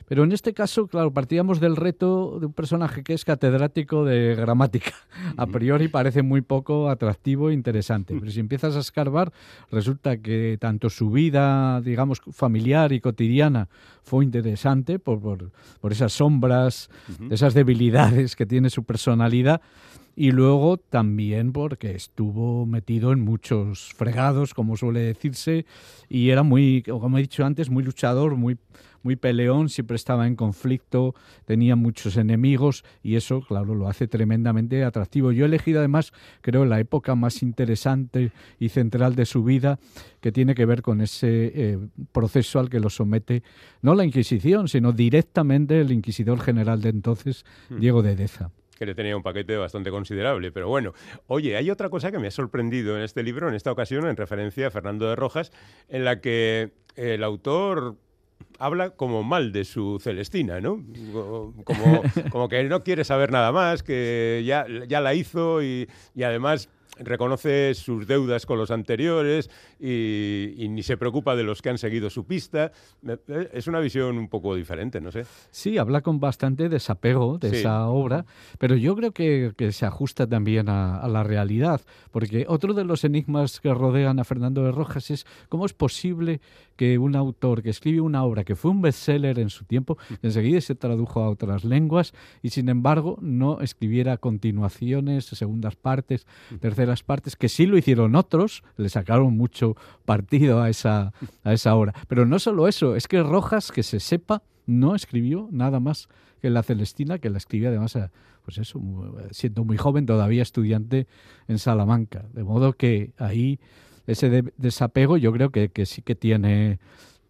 [0.06, 4.34] Pero en este caso, claro, partíamos del reto de un personaje que es catedrático de
[4.34, 4.92] gramática.
[5.36, 9.32] A priori parece muy poco atractivo e interesante, pero si empiezas a escarbar,
[9.70, 13.68] resulta que tanto su vida, digamos, familiar y cotidiana
[14.02, 15.50] fue interesante por, por,
[15.92, 16.90] esas sombras,
[17.30, 19.60] esas debilidades que tiene su personalidad
[20.16, 25.66] y luego también porque estuvo metido en muchos fregados, como suele decirse,
[26.08, 28.56] y era muy, como he dicho antes, muy luchador, muy,
[29.04, 31.14] muy peleón, siempre estaba en conflicto,
[31.44, 35.30] tenía muchos enemigos y eso, claro, lo hace tremendamente atractivo.
[35.30, 39.78] Yo he elegido además, creo, la época más interesante y central de su vida,
[40.20, 41.78] que tiene que ver con ese eh,
[42.12, 43.42] proceso al que lo somete,
[43.82, 47.80] no la Inquisición, sino directamente el inquisidor general de entonces, hmm.
[47.80, 50.50] Diego de Deza que le tenía un paquete bastante considerable.
[50.50, 50.94] Pero bueno,
[51.28, 54.16] oye, hay otra cosa que me ha sorprendido en este libro, en esta ocasión, en
[54.16, 55.52] referencia a Fernando de Rojas,
[55.88, 57.96] en la que el autor
[58.58, 60.82] habla como mal de su Celestina, ¿no?
[61.64, 66.22] Como, como que no quiere saber nada más, que ya, ya la hizo y, y
[66.22, 66.68] además
[66.98, 72.10] reconoce sus deudas con los anteriores y, ni se preocupa de los que han seguido
[72.10, 72.72] su pista.
[73.06, 75.24] Eh, es una visión un poco diferente, no sé.
[75.50, 78.24] Sí, habla con bastante desapego de esa obra,
[78.58, 81.80] pero yo creo que, se ajusta también a, la realidad,
[82.10, 86.40] porque otro de los enigmas que rodean a Fernando de Rojas es cómo es posible
[86.76, 90.60] que un autor que escribe una obra que fue un bestseller en su tiempo, enseguida
[90.60, 96.26] se tradujo a otras lenguas y sin embargo no escribiera continuaciones, segundas partes,
[96.60, 101.74] terceras partes, que sí lo hicieron otros, le sacaron mucho partido a esa, a esa
[101.74, 101.94] obra.
[102.08, 106.08] Pero no solo eso, es que Rojas, que se sepa, no escribió nada más
[106.40, 107.98] que la Celestina, que la escribió además,
[108.44, 108.80] pues eso,
[109.30, 111.06] siendo muy joven, todavía estudiante
[111.48, 112.26] en Salamanca.
[112.32, 113.58] De modo que ahí
[114.06, 116.78] ese desapego yo creo que, sí que tiene,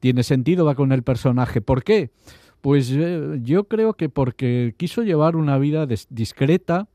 [0.00, 1.60] tiene sentido, va con el personaje.
[1.60, 2.10] ¿Por qué?
[2.60, 6.88] Pues eh, yo creo que porque quiso llevar una vida discreta,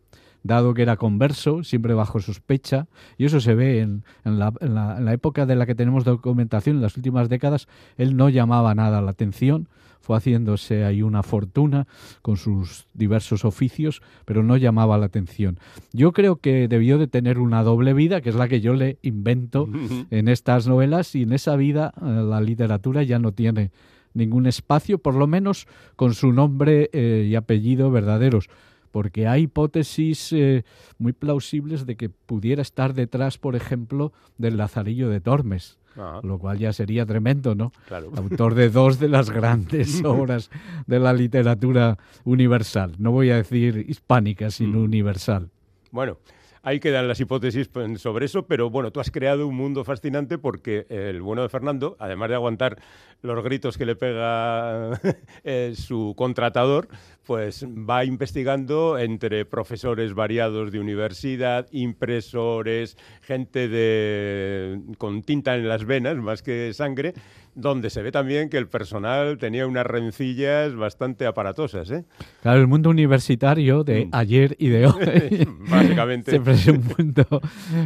[0.43, 5.13] dado que era converso, siempre bajo sospecha, y eso se ve en, la, en, la,
[5.13, 9.11] época de la que tenemos documentación, en las últimas décadas, él no llamaba nada la
[9.11, 9.67] atención,
[10.01, 11.85] fue haciéndose ahí una fortuna
[12.21, 15.59] con sus diversos oficios, pero no llamaba la atención.
[15.93, 18.97] Yo creo que debió de tener una doble vida, que es la que yo le
[19.01, 19.69] invento
[20.09, 23.71] en estas novelas, y en esa vida eh, la literatura ya no tiene
[24.13, 28.49] ningún espacio, por lo menos con su nombre eh, y apellido verdaderos
[28.91, 30.63] porque hay hipótesis eh,
[30.97, 36.19] muy plausibles de que pudiera estar detrás, por ejemplo, del Lazarillo de Tormes, ah.
[36.23, 37.71] lo cual ya sería tremendo, ¿no?
[38.15, 40.49] Autor de dos de las grandes obras
[40.87, 44.83] de la literatura universal, no voy a decir hispánica, sino mm.
[44.83, 45.49] universal.
[45.91, 46.17] Bueno,
[46.61, 50.37] Ahí quedan las hipótesis pues, sobre eso, pero bueno, tú has creado un mundo fascinante
[50.37, 52.77] porque el bueno de Fernando, además de aguantar
[53.21, 54.99] los gritos que le pega
[55.43, 56.87] eh, su contratador,
[57.25, 65.85] pues va investigando entre profesores variados de universidad, impresores, gente de, con tinta en las
[65.85, 67.13] venas más que sangre,
[67.55, 71.89] donde se ve también que el personal tenía unas rencillas bastante aparatosas.
[71.91, 72.05] ¿eh?
[72.41, 74.09] Claro, el mundo universitario de mm.
[74.13, 75.47] ayer y de hoy.
[75.69, 76.31] Básicamente.
[76.31, 77.25] Siempre es un mundo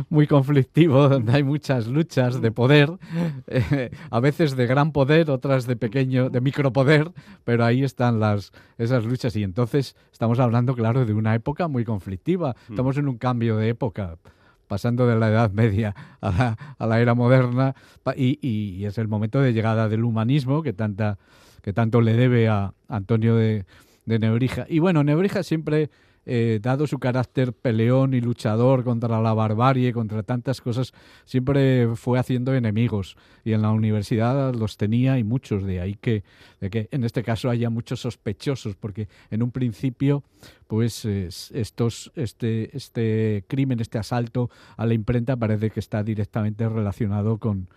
[0.10, 2.91] muy conflictivo, donde hay muchas luchas de poder,
[3.47, 7.12] eh, a veces de gran poder, otras de pequeño, de micropoder,
[7.43, 9.36] pero ahí están las, esas luchas.
[9.36, 12.56] Y entonces estamos hablando, claro, de una época muy conflictiva.
[12.67, 12.73] Mm.
[12.73, 14.17] Estamos en un cambio de época
[14.73, 17.75] pasando de la Edad Media a la, era moderna,
[18.15, 21.19] y, es el momento de llegada del humanismo que, tanta,
[21.62, 23.65] que tanto le debe a Antonio de,
[24.07, 24.65] de Nebrija.
[24.67, 25.91] Y bueno, Nebrija siempre
[26.25, 30.93] eh, dado su carácter peleón y luchador contra la barbarie, contra tantas cosas,
[31.25, 33.17] siempre fue haciendo enemigos.
[33.43, 36.23] Y en la universidad los tenía y muchos de ahí que,
[36.62, 40.23] de que en este caso haya muchos sospechosos, porque en un principio
[40.67, 47.38] pues estos, este, este crimen, este asalto a la imprenta parece que está directamente relacionado
[47.38, 47.67] con,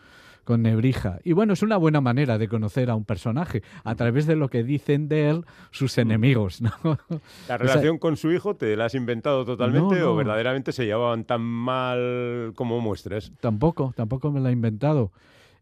[0.47, 1.19] con Nebrija.
[1.25, 4.49] Y bueno, es una buena manera de conocer a un personaje, a través de lo
[4.49, 6.63] que dicen de él sus enemigos.
[6.63, 6.71] ¿no?
[7.49, 11.43] ¿La relación con su hijo te la has inventado totalmente o verdaderamente se llevaban tan
[11.43, 13.33] mal como muestras?
[13.41, 15.11] Tampoco, tampoco me la he inventado.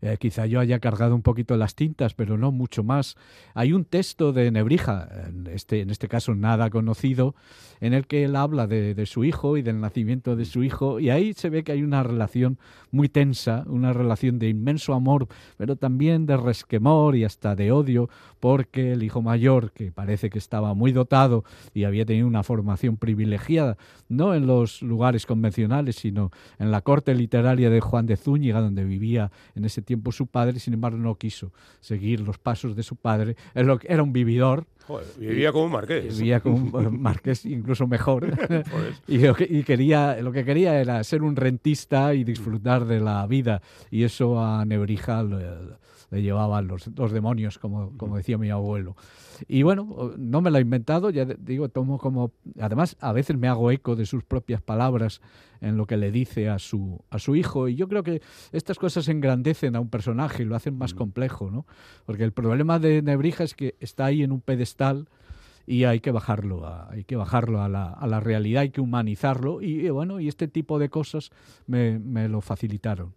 [0.04, 3.16] Eh, quizá yo haya cargado un poquito las tintas, pero no mucho más.
[3.54, 7.34] Hay un texto de Nebrija, en este, en este caso nada conocido,
[7.80, 11.00] en el que él habla de, de, su hijo y del nacimiento de su hijo,
[11.00, 12.58] y ahí se ve que hay una relación
[12.90, 18.10] muy tensa, una relación de inmenso amor, pero también de resquemor y hasta de odio,
[18.40, 22.98] porque el hijo mayor, que parece que estaba muy dotado y había tenido una formación
[22.98, 23.78] privilegiada,
[24.10, 28.84] no en los lugares convencionales, sino en la corte literaria de Juan de Zúñiga, donde
[28.84, 32.96] vivía en ese tiempo su padre, sin embargo no quiso seguir los pasos de su
[32.96, 33.36] padre.
[33.54, 34.66] Era un vividor.
[35.18, 36.18] vivía como un marqués.
[36.18, 38.26] Vivía como un marqués incluso mejor.
[39.08, 43.26] y, lo que, quería, lo que quería era ser un rentista y disfrutar de la
[43.26, 43.62] vida.
[43.90, 45.22] Y eso a Nebrija
[46.14, 48.94] le llevaban los, los demonios, como, como decía mi abuelo.
[49.48, 52.32] Y bueno, no me lo he inventado, ya digo, tomo como...
[52.60, 55.20] Además, a veces me hago eco de sus propias palabras
[55.60, 57.66] en lo que le dice a su, a su hijo.
[57.66, 58.22] Y yo creo que
[58.52, 61.66] estas cosas engrandecen a un personaje y lo hacen más complejo, ¿no?
[62.06, 65.08] Porque el problema de Nebrija es que está ahí en un pedestal
[65.66, 68.80] y hay que bajarlo, a, hay que bajarlo a la, a la, realidad, hay que
[68.80, 71.30] humanizarlo y, bueno, y este tipo de cosas
[71.66, 73.14] me, me lo facilitaron.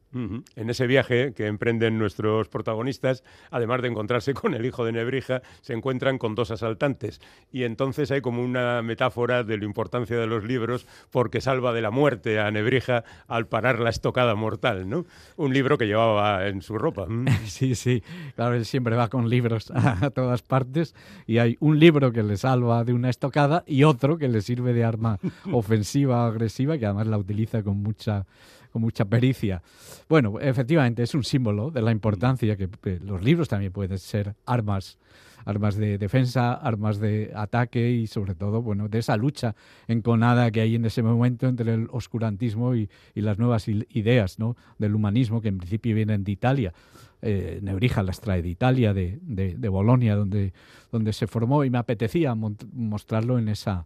[0.55, 5.41] En ese viaje que emprenden nuestros protagonistas, además de encontrarse con el hijo de Nebrija,
[5.61, 10.27] se encuentran con dos asaltantes y entonces hay como una metáfora de la importancia de
[10.27, 15.05] los libros porque salva de la muerte a Nebrija al parar la estocada mortal, ¿no?
[15.35, 17.07] Un libro que llevaba en su ropa.
[17.47, 18.03] Sí, sí,
[18.35, 22.37] claro, él siempre va con libros a todas partes y hay un libro que le
[22.37, 25.19] salva de una estocada y otro que le sirve de arma
[25.51, 28.25] ofensiva o agresiva, que además la utiliza con mucha,
[28.77, 29.63] con mucha pericia.
[30.07, 32.69] Bueno, efectivamente es un símbolo de la importancia que,
[33.01, 34.99] los libros también pueden ser armas
[35.45, 39.55] armas de defensa, armas de ataque y sobre todo, bueno, de esa lucha
[39.87, 44.57] enconada que hay en ese momento entre el oscurantismo y, las nuevas ideas, ¿no?
[44.77, 46.73] Del humanismo que en principio vienen de Italia
[47.21, 50.53] eh, Nebrija las trae de Italia, de, de, Bolonia, donde,
[50.91, 53.85] donde se formó, y me apetecía mostrarlo en esa,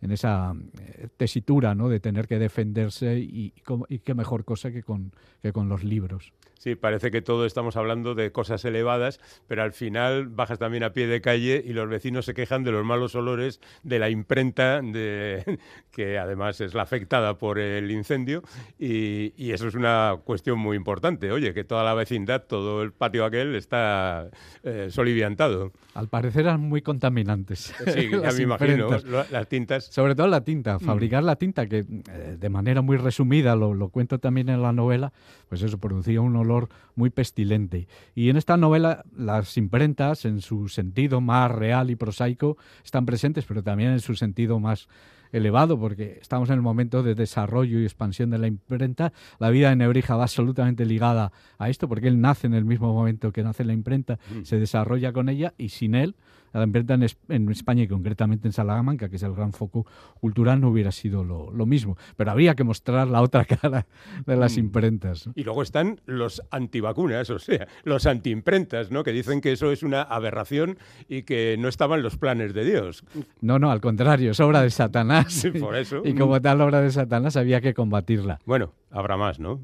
[0.00, 1.88] en esa eh, tesitura ¿no?
[1.88, 3.52] de tener que defenderse y,
[3.88, 5.12] y, qué mejor cosa que con,
[5.42, 6.32] que con los libros.
[6.58, 10.92] Sí, parece que todo estamos hablando de cosas elevadas, pero al final bajas también a
[10.92, 14.80] pie de calle y los vecinos se quejan de los malos olores de la imprenta,
[14.82, 15.60] de,
[15.92, 18.42] que además es la afectada por el incendio,
[18.76, 21.32] y, eso es una cuestión muy importante.
[21.32, 24.28] Oye, que toda la vecindad, todo el patio aquel está
[24.62, 25.72] eh, soliviantado.
[25.94, 27.74] Al parecer eran muy contaminantes.
[27.86, 28.88] Sí, ya me imagino,
[29.30, 29.84] las tintas.
[29.86, 30.80] Sobre todo la tinta, mm.
[30.80, 34.72] fabricar la tinta, que eh, de manera muy resumida, lo, lo cuento también en la
[34.72, 35.12] novela,
[35.48, 36.47] pues eso producía un olor
[36.94, 37.88] muy pestilente.
[38.14, 43.44] Y en esta novela las imprentas, en su sentido más real y prosaico, están presentes,
[43.46, 44.88] pero también en su sentido más
[45.32, 49.12] elevado porque estamos en el momento de desarrollo y expansión de la imprenta.
[49.38, 52.92] La vida de Nebrija va absolutamente ligada a esto porque él nace en el mismo
[52.92, 54.44] momento que nace la imprenta, mm.
[54.44, 56.14] se desarrolla con ella y sin él
[56.52, 59.86] la imprenta en, España y concretamente en Salamanca, que es el gran foco
[60.20, 61.96] cultural, no hubiera sido lo, mismo.
[62.16, 63.86] Pero habría que mostrar la otra cara
[64.26, 64.60] de las mm.
[64.60, 65.28] imprentas.
[65.34, 69.04] Y luego están los antivacunas, o sea, los antiimprentas, ¿no?
[69.04, 73.04] que dicen que eso es una aberración y que no estaban los planes de Dios.
[73.40, 75.17] No, no, al contrario, es obra de Satanás.
[75.60, 76.02] Por eso.
[76.04, 78.38] Y como tal obra de Satanás había que combatirla.
[78.44, 79.60] Bueno, habrá más, ¿no?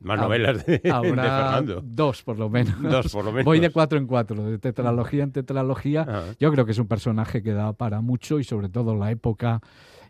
[0.00, 1.80] Más novelas de, Fernando.
[1.82, 2.74] Dos, por lo menos.
[2.82, 3.46] Dos, por lo menos.
[3.46, 6.34] Voy de cuatro en cuatro, de tetralogía en tetralogía.
[6.38, 9.62] Yo creo que es un personaje que da para mucho y sobre todo la época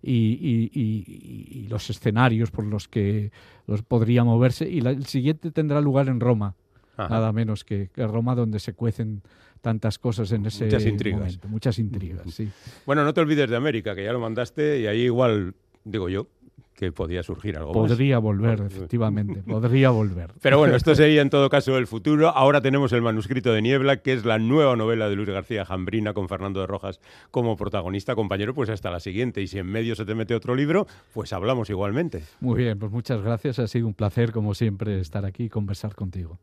[0.06, 3.30] y, los escenarios por los que
[3.66, 4.68] los podría moverse.
[4.68, 6.54] Y el siguiente tendrá lugar en Roma,
[6.96, 9.22] nada menos que, Roma, donde se cuecen
[9.64, 11.20] tantas cosas en ese muchas intrigas.
[11.20, 11.48] momento.
[11.48, 12.50] Muchas intrigas, sí.
[12.86, 15.54] Bueno, no te olvides de América, que ya lo mandaste y ahí igual,
[15.84, 16.26] digo yo,
[16.74, 20.32] que podía surgir algo Podría volver, efectivamente, podría volver.
[20.42, 22.28] Pero bueno, esto sería en todo caso el futuro.
[22.28, 26.12] Ahora tenemos el manuscrito de Niebla, que es la nueva novela de Luis García Jambrina
[26.12, 27.00] con Fernando de Rojas
[27.30, 29.40] como protagonista, compañero, pues hasta la siguiente.
[29.40, 32.22] Y si en medio se te mete otro libro, pues hablamos igualmente.
[32.40, 33.58] Muy bien, pues muchas gracias.
[33.60, 36.38] Ha sido un placer, como siempre, estar aquí y conversar contigo.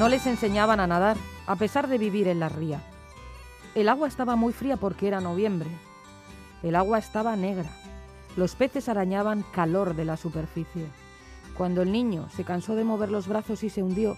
[0.00, 2.80] No les enseñaban a nadar, a pesar de vivir en la ría.
[3.74, 5.68] El agua estaba muy fría porque era noviembre.
[6.62, 7.68] El agua estaba negra.
[8.34, 10.86] Los peces arañaban calor de la superficie.
[11.54, 14.16] Cuando el niño se cansó de mover los brazos y se hundió,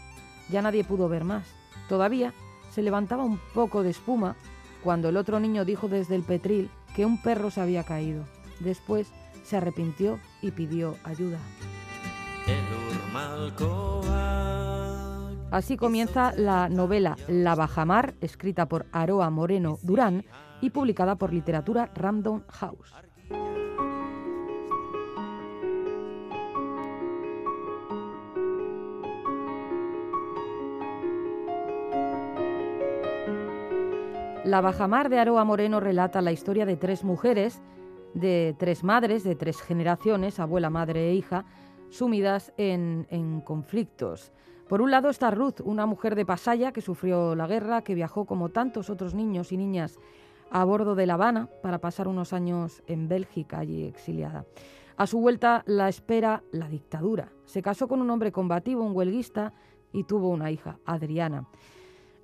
[0.50, 1.48] ya nadie pudo ver más.
[1.88, 2.32] Todavía
[2.70, 4.36] se levantaba un poco de espuma
[4.84, 8.22] cuando el otro niño dijo desde el petril que un perro se había caído.
[8.60, 9.08] Después
[9.42, 11.38] se arrepintió y pidió ayuda.
[15.52, 20.24] Así comienza la novela La Bajamar, escrita por Aroa Moreno Durán
[20.62, 22.94] y publicada por Literatura Random House.
[34.46, 37.60] La Bajamar de Aroa Moreno relata la historia de tres mujeres,
[38.14, 41.44] de tres madres, de tres generaciones, abuela, madre e hija,
[41.90, 44.32] sumidas en, en conflictos.
[44.72, 48.24] Por un lado está Ruth, una mujer de Pasaya que sufrió la guerra, que viajó
[48.24, 49.98] como tantos otros niños y niñas
[50.50, 54.46] a bordo de La Habana para pasar unos años en Bélgica, allí exiliada.
[54.96, 57.32] A su vuelta la espera la dictadura.
[57.44, 59.52] Se casó con un hombre combativo, un huelguista,
[59.92, 61.46] y tuvo una hija, Adriana.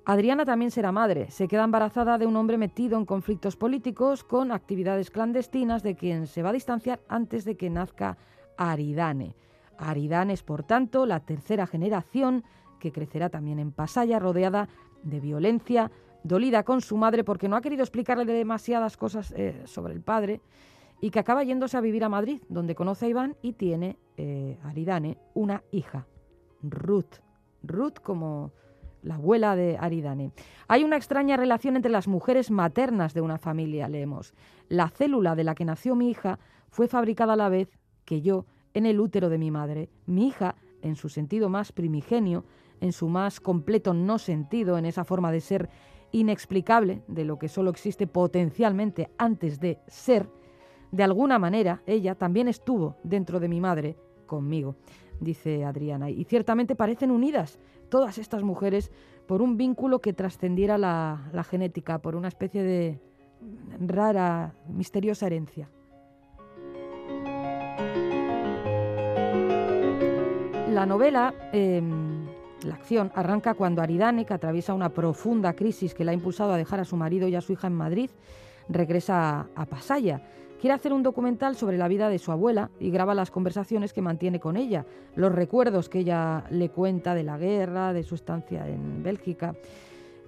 [0.05, 1.29] Adriana también será madre.
[1.29, 6.25] Se queda embarazada de un hombre metido en conflictos políticos con actividades clandestinas de quien
[6.25, 8.17] se va a distanciar antes de que nazca
[8.57, 9.35] Aridane.
[9.79, 12.43] Aridane es, por tanto, la tercera generación
[12.79, 14.69] que crecerá también en Pasaya, rodeada
[15.03, 15.91] de violencia,
[16.23, 20.41] dolida con su madre porque no ha querido explicarle demasiadas cosas eh, sobre el padre
[21.01, 24.57] y que acaba yéndose a vivir a Madrid, donde conoce a Iván y tiene eh,
[24.63, 26.07] Aridane una hija,
[26.61, 27.21] Ruth.
[27.63, 28.51] Ruth como
[29.01, 30.31] la abuela de Aridane.
[30.67, 34.33] Hay una extraña relación entre las mujeres maternas de una familia, leemos.
[34.67, 37.69] La célula de la que nació mi hija fue fabricada a la vez
[38.03, 38.45] que yo
[38.79, 39.89] en el útero de mi madre.
[40.05, 42.45] Mi hija, en su sentido más primigenio,
[42.79, 45.69] en su más completo no sentido, en esa forma de ser
[46.11, 50.29] inexplicable, de lo que solo existe potencialmente antes de ser,
[50.91, 54.77] de alguna manera ella también estuvo dentro de mi madre conmigo,
[55.19, 56.09] dice Adriana.
[56.09, 57.59] Y ciertamente parecen unidas
[57.89, 58.91] todas estas mujeres
[59.27, 63.01] por un vínculo que trascendiera la, la genética, por una especie de
[63.79, 65.69] rara, misteriosa herencia.
[70.79, 72.25] La novela, em,
[72.63, 76.57] la acción, arranca cuando Aridane, que atraviesa una profunda crisis que la ha impulsado a
[76.57, 78.09] dejar a su marido y a su hija en Madrid,
[78.69, 80.21] regresa a, Pasaya.
[80.57, 84.01] Quiere hacer un documental sobre la vida de su abuela y graba las conversaciones que
[84.01, 88.65] mantiene con ella, los recuerdos que ella le cuenta de la guerra, de su estancia
[88.65, 89.55] en Bélgica.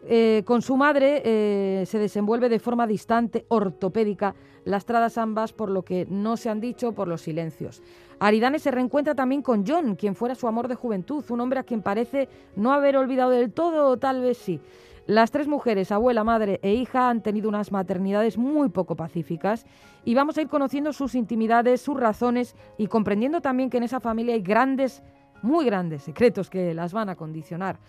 [0.07, 4.33] Eh, con su madre eh, se desenvuelve de forma distante, ortopédica,
[4.65, 7.83] lastradas ambas por lo que no se han dicho, por los silencios.
[8.19, 11.63] Aridane se reencuentra también con John, quien fuera su amor de juventud, un hombre a
[11.63, 14.59] quien parece no haber olvidado del todo, o tal vez sí.
[15.07, 19.65] Las tres mujeres, abuela, madre e hija, han tenido unas maternidades muy poco pacíficas
[20.05, 23.99] y vamos a ir conociendo sus intimidades, sus razones y comprendiendo también que en esa
[23.99, 25.01] familia hay grandes,
[25.41, 27.79] muy grandes secretos que las van a condicionar.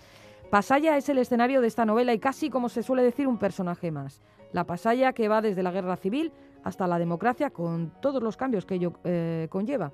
[0.52, 3.90] Pasaya es el escenario de esta novela y casi, como se suele decir, un personaje
[3.90, 4.20] más.
[4.52, 6.30] La Pasaya que va desde la guerra civil
[6.62, 9.92] hasta la democracia con todos los cambios que ello eh, conlleva.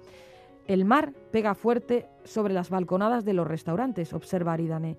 [0.66, 4.96] El mar pega fuerte sobre las balconadas de los restaurantes, observa Aridane.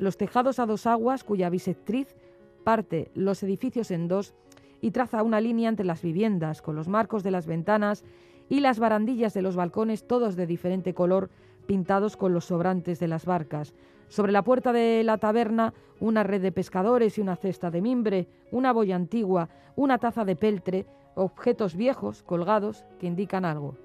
[0.00, 2.16] Los tejados a dos aguas, cuya bisectriz
[2.64, 4.34] parte los edificios en dos
[4.80, 8.02] y traza una línea entre las viviendas, con los marcos de las ventanas
[8.48, 11.30] y las barandillas de los balcones, todos de diferente color,
[11.66, 13.72] pintados con los sobrantes de las barcas.
[14.08, 18.28] Sobre la puerta de la taberna, una red de pescadores y una cesta de mimbre,
[18.50, 23.76] una boya antigua, una taza de peltre, objetos viejos colgados que indican algo.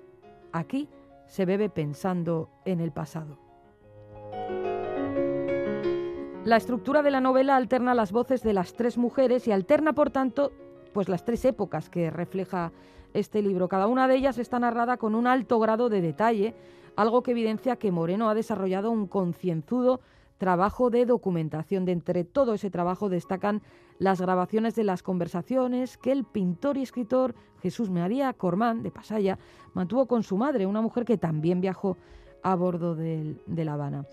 [0.52, 0.90] Aquí
[1.28, 3.38] se bebe pensando en el pasado.
[6.44, 10.10] La estructura de la novela alterna las voces de las tres mujeres y alterna, por
[10.10, 10.52] tanto,
[10.92, 12.72] pues las tres épocas que refleja
[13.14, 13.70] este libro.
[13.70, 16.56] Cada una de ellas está narrada con un alto grado de detalle,
[16.96, 20.02] algo que evidencia que Moreno ha desarrollado un concienzudo
[20.38, 21.86] trabajo de documentación.
[21.86, 23.62] De entre todo ese trabajo destacan
[24.00, 29.38] las grabaciones de las conversaciones que el pintor y escritor Jesús María Cormán de Pasaya
[29.74, 31.98] mantuvo con su madre, una mujer que también viajó
[32.42, 34.06] a bordo de La Habana.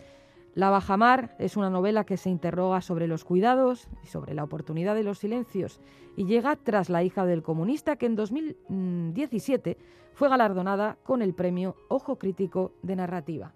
[0.58, 4.96] La Bajamar es una novela que se interroga sobre los cuidados y sobre la oportunidad
[4.96, 5.80] de los silencios
[6.16, 9.78] y llega tras La hija del comunista que en 2017
[10.14, 13.54] fue galardonada con el premio Ojo Crítico de Narrativa.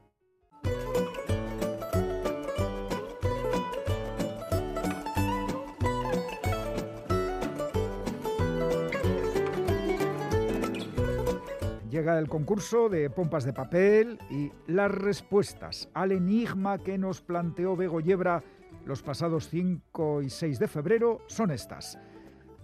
[12.02, 17.76] Llega el concurso de pompas de papel y las respuestas al enigma que nos planteó
[17.76, 18.42] Bego Yebra
[18.84, 22.00] los pasados 5 y 6 de febrero son estas.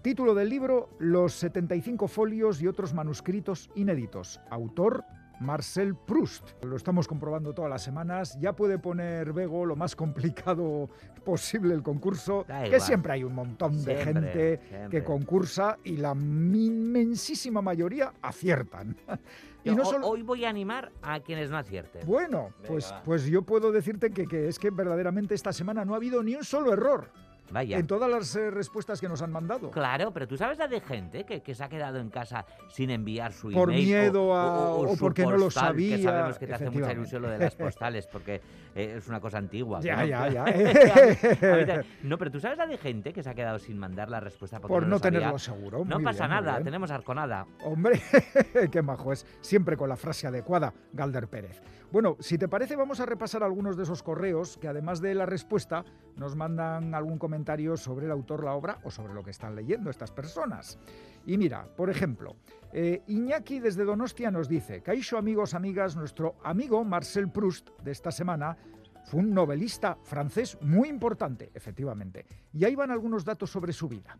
[0.02, 4.40] Título del libro Los 75 folios y otros manuscritos inéditos.
[4.50, 5.04] Autor
[5.40, 6.62] Marcel Proust.
[6.64, 8.38] Lo estamos comprobando todas las semanas.
[8.40, 10.88] Ya puede poner Bego lo más complicado
[11.24, 17.60] posible el concurso, que siempre hay un montón de gente que concursa y la inmensísima
[17.62, 18.96] mayoría aciertan.
[19.64, 20.08] y no solo...
[20.08, 22.06] Hoy voy a animar a quienes no acierten.
[22.06, 25.96] Bueno, pues, pues yo puedo decirte que, que es que verdaderamente esta semana no ha
[25.96, 27.10] habido ni un solo error.
[27.54, 29.70] En todas las eh, respuestas que nos han mandado.
[29.70, 33.32] Claro, pero tú sabes la de gente que, se ha quedado en casa sin enviar
[33.32, 33.86] su Por email.
[33.86, 35.96] Por miedo a, o, porque no lo sabía.
[35.96, 38.40] Que sabemos que te hace mucha ilusión lo de las postales, porque
[38.74, 39.80] eh, es una cosa antigua.
[39.80, 40.44] Ya, ya, ya.
[42.02, 44.60] no, pero tú sabes la de gente que se ha quedado sin mandar la respuesta
[44.60, 45.84] Por no, no tenerlo seguro.
[45.84, 47.46] No pasa nada, tenemos arconada.
[47.64, 48.00] Hombre,
[48.70, 49.26] qué majo es.
[49.40, 51.60] Siempre con la frase adecuada, Galder Pérez.
[51.90, 55.24] Bueno, si te parece, vamos a repasar algunos de esos correos que además de la
[55.24, 55.86] respuesta
[56.16, 59.88] nos mandan algún comentario sobre el autor, la obra o sobre lo que están leyendo
[59.88, 60.78] estas personas.
[61.24, 62.36] Y mira, por ejemplo,
[62.74, 68.10] eh, Iñaki desde Donostia nos dice, Caixo amigos, amigas, nuestro amigo Marcel Proust de esta
[68.10, 68.58] semana
[69.04, 72.26] fue un novelista francés muy importante, efectivamente.
[72.52, 74.18] Y ahí van algunos datos sobre su vida.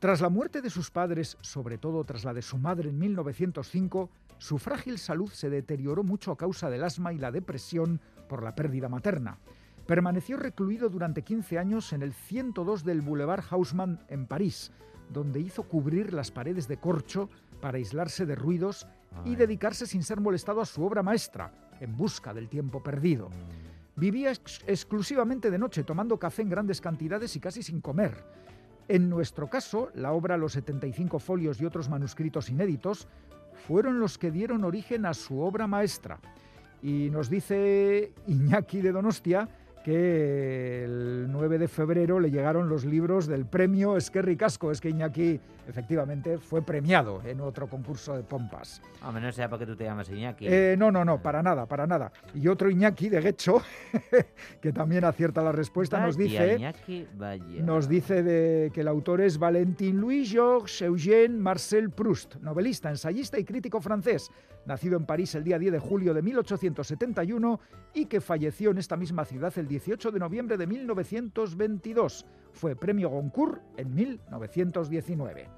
[0.00, 4.08] Tras la muerte de sus padres, sobre todo tras la de su madre en 1905,
[4.38, 8.54] su frágil salud se deterioró mucho a causa del asma y la depresión por la
[8.54, 9.38] pérdida materna.
[9.86, 14.72] Permaneció recluido durante 15 años en el 102 del Boulevard Haussmann en París,
[15.10, 17.28] donde hizo cubrir las paredes de corcho
[17.60, 18.86] para aislarse de ruidos
[19.26, 23.28] y dedicarse sin ser molestado a su obra maestra, En busca del tiempo perdido.
[23.28, 24.00] Mm.
[24.00, 24.32] Vivía
[24.66, 28.24] exclusivamente de noche, tomando café en grandes cantidades y casi sin comer.
[28.90, 33.06] En nuestro caso, la obra Los 75 folios y otros manuscritos inéditos
[33.68, 36.18] fueron los que dieron origen a su obra maestra.
[36.82, 39.48] Y nos dice Iñaki de Donostia
[39.84, 44.70] que el 9 de febrero le llegaron los libros del premio Esquerri Casco.
[44.70, 48.82] Es que Iñaki efectivamente fue premiado en otro concurso de pompas.
[49.00, 50.46] A menos sea porque tú te llamas Iñaki.
[50.48, 52.12] Eh, no, no, no, para nada, para nada.
[52.34, 53.62] Y otro Iñaki de Guecho,
[54.60, 56.58] que también acierta la respuesta, nos dice,
[57.62, 63.38] nos dice de que el autor es Valentin Louis Georges Eugène Marcel Proust, novelista, ensayista
[63.38, 64.30] y crítico francés,
[64.66, 67.60] nacido en París el día 10 de julio de 1871
[67.94, 72.26] y que falleció en esta misma ciudad el 18 de noviembre de 1922.
[72.52, 75.48] Fue premio Goncourt en 1919.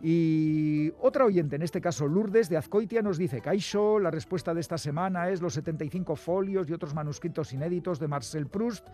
[0.00, 4.60] Y otra oyente, en este caso Lourdes de Azcoitia, nos dice, Caixo, la respuesta de
[4.60, 8.86] esta semana es los 75 folios y otros manuscritos inéditos de Marcel Proust.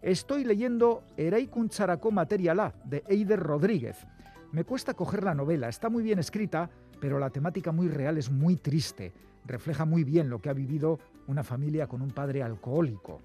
[0.00, 4.06] Estoy leyendo Ereikun Characó Materialá, de Eider Rodríguez.
[4.52, 8.30] Me cuesta coger la novela, está muy bien escrita, pero la temática muy real es
[8.30, 9.12] muy triste.
[9.44, 13.20] Refleja muy bien lo que ha vivido una familia con un padre alcohólico.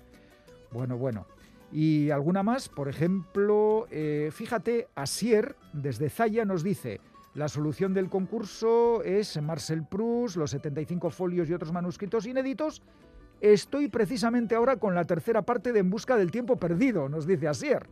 [0.72, 1.26] Bueno, bueno.
[1.72, 7.00] Y alguna más, por ejemplo, eh, fíjate, Asier, desde Zaya, nos dice,
[7.34, 12.82] la solución del concurso es Marcel Proust, los 75 folios y otros manuscritos inéditos.
[13.40, 17.48] Estoy precisamente ahora con la tercera parte de En busca del tiempo perdido, nos dice
[17.48, 17.88] Asier.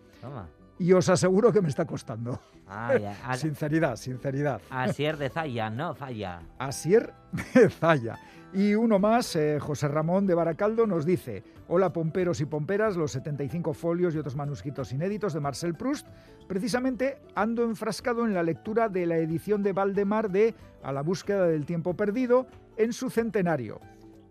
[0.78, 2.40] Y os aseguro que me está costando.
[2.68, 2.94] Ah,
[3.38, 4.62] sinceridad, sinceridad.
[4.70, 6.42] Asier de Zaya, no falla.
[6.58, 7.14] Asier
[7.54, 8.20] de Zaya.
[8.52, 13.12] Y uno más, eh, José Ramón de Baracaldo, nos dice, hola pomperos y pomperas, los
[13.12, 16.08] 75 folios y otros manuscritos inéditos de Marcel Proust.
[16.48, 21.46] Precisamente ando enfrascado en la lectura de la edición de Valdemar de A la búsqueda
[21.46, 23.80] del tiempo perdido en su centenario.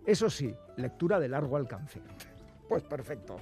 [0.05, 2.01] Eso sí, lectura de largo alcance.
[2.69, 3.39] Pues perfecto.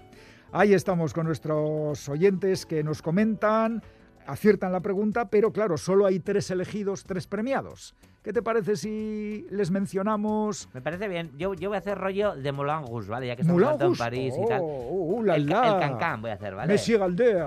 [0.53, 3.83] Ahí estamos con nuestros oyentes que nos comentan,
[4.25, 7.97] aciertan la pregunta, pero claro, solo hay tres elegidos, tres premiados.
[8.27, 10.69] ¿Qué te parece si les mencionamos?
[10.75, 11.31] Me parece bien.
[11.39, 13.29] Yo, yo voy a hacer rollo de Moulin Rouge, ¿vale?
[13.29, 14.63] Ya que estamos hablando en París y tal.
[14.65, 15.75] Oh, la, el, la.
[15.75, 16.73] el Cancan voy a hacer, ¿vale?
[16.73, 17.47] Monsieur Galder.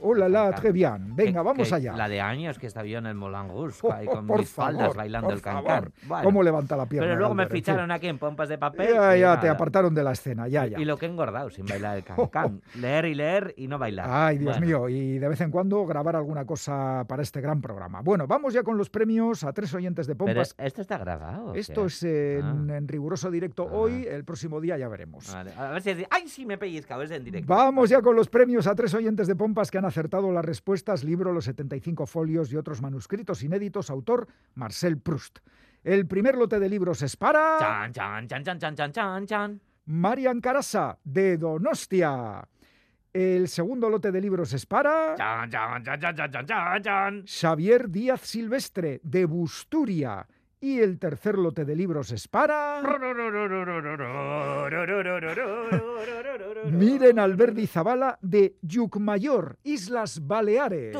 [0.00, 1.14] oh la la, très bien.
[1.14, 1.94] Venga, vamos allá.
[1.94, 5.34] La de años que estaba yo en el Moulin Rouge, ahí con mis faldas bailando
[5.34, 5.92] el Cancan.
[6.22, 7.08] ¿Cómo levanta la pierna?
[7.08, 8.94] Pero luego me ficharon aquí en pompas de papel.
[8.94, 10.80] Ya, ya, te apartaron de la escena, ya, ya.
[10.80, 12.62] Y lo que he engordado sin bailar el Cancan.
[12.76, 14.08] leer y leer y no bailar.
[14.08, 14.88] Ay, Dios mío.
[14.88, 18.00] Y de vez en cuando grabar alguna cosa para este gran programa.
[18.00, 20.54] Bueno, vamos ya con los premios a tres oyentes de pompas.
[20.54, 21.54] Pero está grabado.
[21.54, 22.80] Esto es en, ah.
[22.86, 23.74] riguroso directo ah.
[23.74, 25.34] hoy, el próximo día ya veremos.
[25.34, 27.02] A ver si es ¡Ay, sí, me he pellizcado!
[27.02, 27.52] Es en directo.
[27.52, 31.04] Vamos ya con los premios a tres oyentes de Pompas que han acertado las respuestas.
[31.04, 33.90] Libro Los 75 folios y otros manuscritos inéditos.
[33.90, 35.38] Autor Marcel Proust.
[35.84, 37.58] El primer lote de libros es para...
[37.60, 39.60] Chan, chan, chan, chan, chan, chan, chan.
[39.86, 42.48] Marian Carasa, de Donostia.
[43.16, 45.14] El segundo lote de libros es para...
[45.16, 47.24] Chan, chan, chan, chan, chan, chan, chan.
[47.26, 50.26] Xavier Díaz Silvestre, de Busturia.
[50.60, 52.82] Y el tercer lote de libros es para...
[56.70, 60.94] Miren Alberdi Zabala de Yucmayor, Islas Baleares.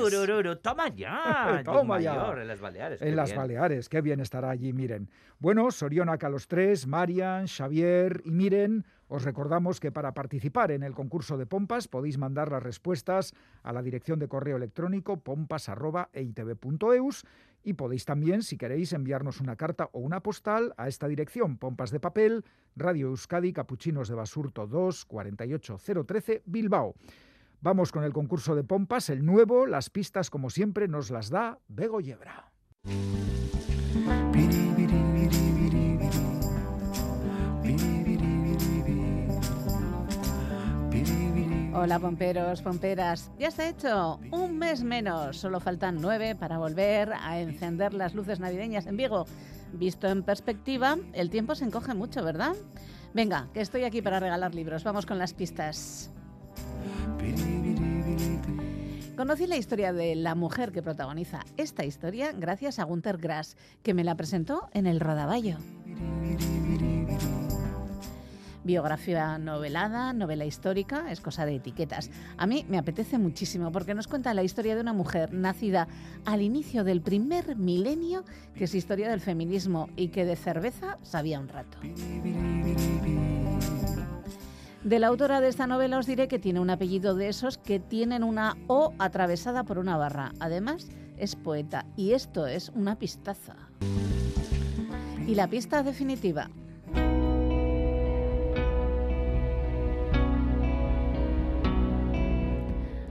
[0.62, 1.60] Toma ya.
[1.66, 2.32] Toma ya.
[2.32, 3.02] en las Baleares.
[3.02, 5.10] En las Baleares, qué bien estará allí, miren.
[5.38, 10.94] Bueno, Sorionaca los tres, Marian, Xavier y Miren, os recordamos que para participar en el
[10.94, 17.24] concurso de pompas podéis mandar las respuestas a la dirección de correo electrónico pompas.eitv.eus
[17.62, 21.90] y podéis también, si queréis, enviarnos una carta o una postal a esta dirección, Pompas
[21.90, 22.44] de Papel,
[22.76, 26.94] Radio Euskadi, Capuchinos de Basurto 2, 48013, Bilbao.
[27.60, 31.58] Vamos con el concurso de pompas, el nuevo, las pistas como siempre nos las da
[31.66, 32.52] Bego Yebra.
[41.74, 43.30] Hola pomperos, pomperas.
[43.38, 44.18] Ya está hecho.
[44.30, 45.36] Un mes menos.
[45.36, 49.26] Solo faltan nueve para volver a encender las luces navideñas en Vigo.
[49.72, 52.56] Visto en perspectiva, el tiempo se encoge mucho, ¿verdad?
[53.12, 54.84] Venga, que estoy aquí para regalar libros.
[54.84, 56.10] Vamos con las pistas.
[59.16, 63.94] Conocí la historia de la mujer que protagoniza esta historia gracias a Gunther Grass, que
[63.94, 65.58] me la presentó en el Rodaballo
[68.66, 72.10] biografía novelada, novela histórica, es cosa de etiquetas.
[72.36, 75.88] A mí me apetece muchísimo porque nos cuenta la historia de una mujer nacida
[76.24, 81.40] al inicio del primer milenio, que es historia del feminismo y que de cerveza sabía
[81.40, 81.78] un rato.
[84.84, 87.80] De la autora de esta novela os diré que tiene un apellido de esos que
[87.80, 90.32] tienen una O atravesada por una barra.
[90.38, 93.56] Además, es poeta y esto es una pistaza.
[95.26, 96.50] Y la pista definitiva,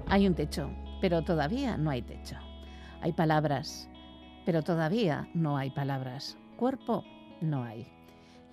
[0.08, 0.70] Hay un techo,
[1.01, 2.38] pero todavía no hay techo.
[3.01, 3.89] Hay palabras,
[4.45, 6.38] pero todavía no hay palabras.
[6.58, 7.03] Cuerpo
[7.41, 7.88] no hay.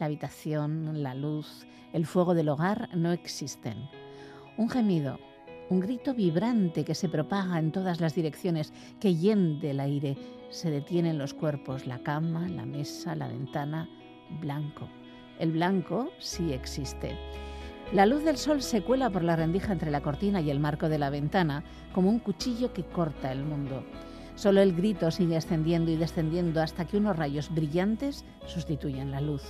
[0.00, 3.88] La habitación, la luz, el fuego del hogar no existen.
[4.56, 5.18] Un gemido,
[5.68, 10.16] un grito vibrante que se propaga en todas las direcciones, que hiende el aire,
[10.48, 13.88] se detiene en los cuerpos, la cama, la mesa, la ventana,
[14.40, 14.88] blanco.
[15.38, 17.16] El blanco sí existe.
[17.92, 20.88] La luz del sol se cuela por la rendija entre la cortina y el marco
[20.88, 21.62] de la ventana,
[21.92, 23.84] como un cuchillo que corta el mundo.
[24.34, 29.42] Solo el grito sigue ascendiendo y descendiendo hasta que unos rayos brillantes sustituyen la luz.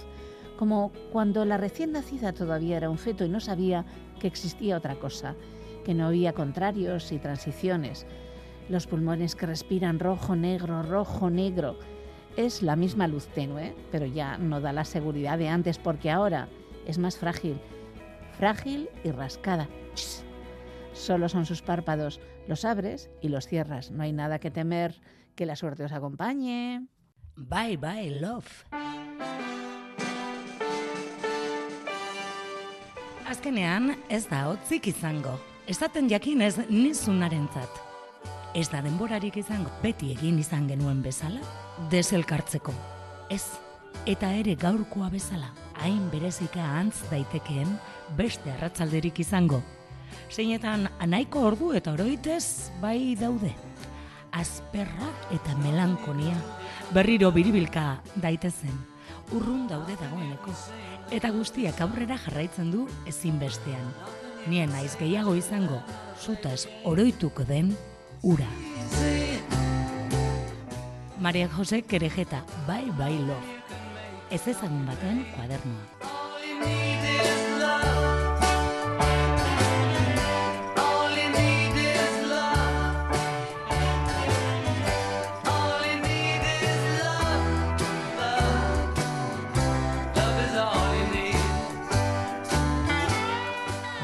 [0.59, 3.85] Como cuando la recién nacida todavía era un feto y no sabía
[4.19, 5.37] que existía otra cosa,
[5.85, 8.07] que no había contrarios y transiciones.
[8.69, 11.79] los pulmones que respiran rojo, negro, rojo, negro.
[12.37, 16.49] Es la misma luz tenue, pero ya no da la seguridad de antes porque ahora
[16.87, 17.59] es más frágil,
[18.43, 19.69] frágil y rascada.
[20.95, 23.93] Solo son sus párpados, los abres y los cierras.
[23.93, 25.01] No hay nada que temer.
[25.37, 26.89] Que la suerte os acompañe.
[27.37, 28.67] Bye bye, love.
[33.29, 35.39] Azkenean ez da hotzik izango.
[35.69, 37.71] Esaten jakinez nizunarentzat.
[38.59, 41.47] Ez da denborarik izango beti egin izan genuen bezala,
[41.95, 42.75] deselkartzeko.
[43.31, 43.47] Ez,
[44.05, 47.71] eta ere gaurkoa bezala, hain berezika antz daitekeen
[48.17, 49.59] beste arratzalderik izango.
[50.31, 53.51] Zeinetan anaiko ordu eta oroitez bai daude.
[54.33, 56.37] Azperra eta melankonia,
[56.95, 58.73] berriro biribilka daitezen,
[59.35, 60.55] urrun daude dagoeneko.
[61.13, 63.91] Eta guztiak aurrera jarraitzen du ezinbestean.
[64.47, 65.83] Nien naiz gehiago izango,
[66.19, 67.75] zutaz oroituko den
[68.23, 68.49] ura.
[71.23, 73.62] Maria Jose Kerejeta, bai bai lo.
[74.33, 76.13] Ez ezagun baten kuadernoa.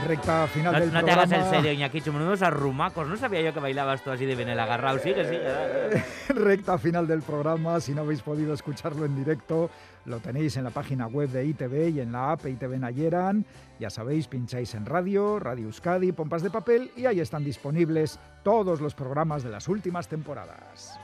[0.09, 1.27] recta final no, del no programa.
[1.27, 3.07] te hagas el serio, Iñaki, menudos arrumacos.
[3.07, 4.99] No sabía yo que bailabas tú así de bien el agarrado.
[4.99, 6.05] Sigue, sigue.
[6.29, 7.79] recta final del programa.
[7.81, 9.71] Si no habéis podido escucharlo en directo,
[10.09, 13.45] lo tenéis en la página web de ITV y en la app ITV Nayeran.
[13.79, 18.81] Ya sabéis, pincháis en radio, Radio Euskadi, Pompas de Papel y ahí están disponibles todos
[18.81, 20.99] los programas de las últimas temporadas.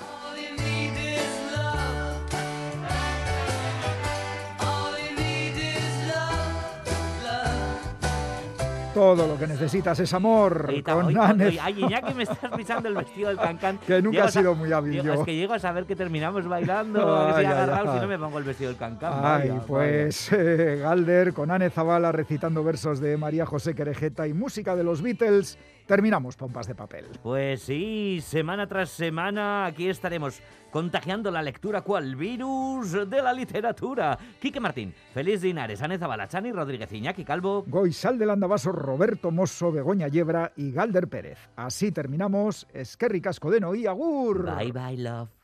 [8.94, 10.72] Todo lo que necesitas es amor.
[10.84, 13.78] Con Ane- oye, ay, Iñaki, me estás pisando el vestido del cancán.
[13.86, 15.14] Que nunca Llego ha sido a- muy hábil yo.
[15.14, 18.38] Es que llego a saber que terminamos bailando, que Ay, agarrado, si no me pongo
[18.38, 19.12] el vestido del cancán.
[19.16, 24.32] Ay, vaya, pues eh, Galder con Anne Zavala recitando versos de María José Querejeta y
[24.32, 25.58] música de los Beatles.
[25.86, 27.06] Terminamos Pompas de Papel.
[27.22, 34.18] Pues sí, semana tras semana aquí estaremos contagiando la lectura cual virus de la literatura.
[34.40, 37.64] Quique Martín, Feliz Dinares, Ane Zabalachani, Rodríguez Iñaki Calvo.
[37.66, 41.38] Goizal del Andabaso, Roberto Mosso, Begoña Yebra y Galder Pérez.
[41.54, 42.66] Así terminamos.
[42.72, 44.56] Esquerri Cascodeno y Agur.
[44.56, 45.43] Bye bye, love.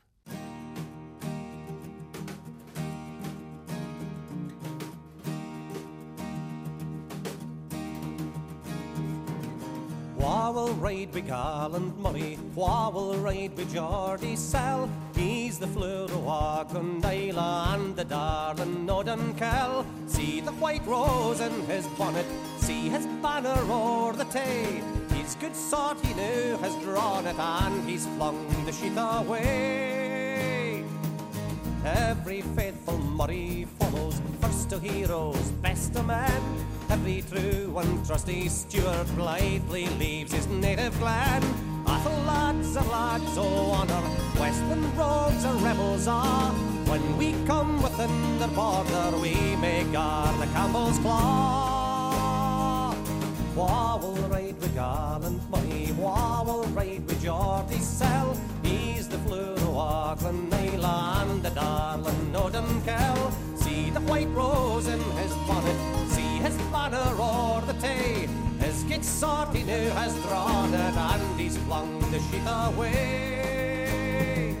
[10.21, 12.37] Wha will ride with Garland Murray?
[12.53, 14.87] Wha will ride with Geordie Sell?
[15.15, 19.83] He's the fleur of Argondila and the darling Nodden Kell.
[20.05, 24.83] See the white rose in his bonnet, see his banner o'er the tay.
[25.15, 30.83] His good sort he knew has drawn it and he's flung the sheath away.
[31.83, 36.43] Every faithful Murray follows first to heroes, best to men.
[36.91, 41.41] Every true and trusty Stuart blithely leaves his native glen.
[41.87, 44.03] Athel lads are lads, oh honour,
[44.37, 46.51] Westland rogues and rebels are.
[46.91, 52.93] When we come within their border, we may guard the Campbell's claw.
[53.55, 55.93] Wha will ride with Garland Money?
[55.93, 58.37] Wha will ride with Geordie Sell?
[58.63, 63.31] He's the fleur of Auckland, Naila and the darling Nodden Kell.
[63.55, 64.99] See the white rose in
[69.01, 74.55] Gig sword he knew has drawn and he's flung the sheath away.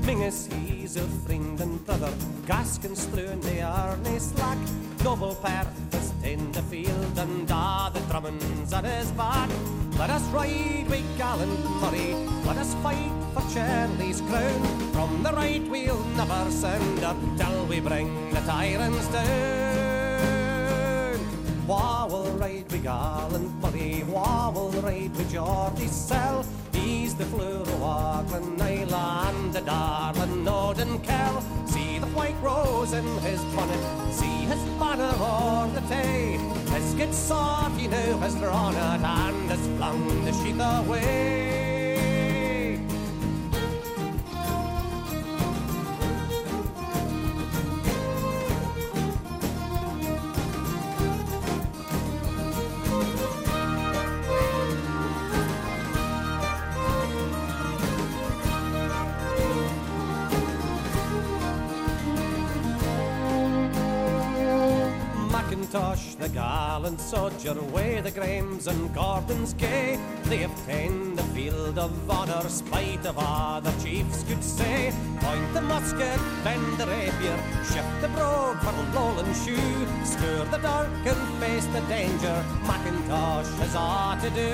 [0.00, 2.10] Mingus, he's a friend and brother.
[2.46, 4.56] Gaskins strewn they are nae slack.
[5.04, 9.50] Noble Perth is in the field, and ah, the Drummonds at his back.
[9.98, 12.14] Let us ride with gallant Murray.
[12.46, 14.62] Let us fight for Charlie's crown.
[14.94, 19.90] From the right we'll never send up till we bring the tyrants down.
[21.70, 21.99] Will
[22.40, 22.84] ride with
[23.60, 24.02] Murray?
[24.04, 26.44] Wha will ride with Geordie Sell?
[26.72, 31.42] He's the fleur of Auckland, and the darling Nodden Kell.
[31.66, 36.38] See the white rose in his bonnet, see his banner o'er the tay.
[36.74, 41.59] His good sword er he now has drawn it and has flung the sheath away.
[66.80, 69.98] The gallant soldier, way the Grahams and Gordons gay.
[70.24, 74.92] They obtained the field of honour, spite of all the chiefs could say.
[75.20, 79.86] Point the musket, bend the rapier, shift the brogue for Lowland shoe.
[80.04, 84.52] Stir the dark and face the danger, Macintosh has all to do.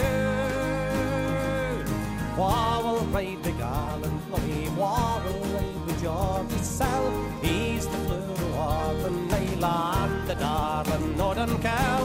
[2.37, 7.07] Wha will ride the gallant Murray, wha will ride the Geordie Sell.
[7.41, 11.96] He's the blue of the Naila and the darling Northern Cal.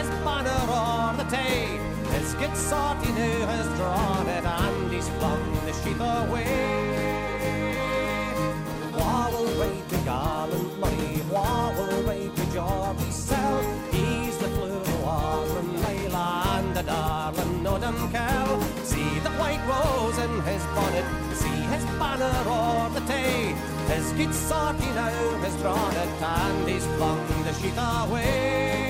[0.00, 1.78] his banner o'er the day,
[2.16, 6.56] His good sword he now has drawn it, and he's flung the sheath away.
[8.96, 13.60] Wah will raid the gallant Murray, wah will raid the Geordie cell.
[13.92, 18.62] He's the fluid war from Layla and the darling Nodham Kell.
[18.92, 21.08] See the white rose in his bonnet,
[21.42, 23.54] see his banner o'er the day,
[23.92, 28.89] His good sword he now has drawn it, and he's flung the sheath away.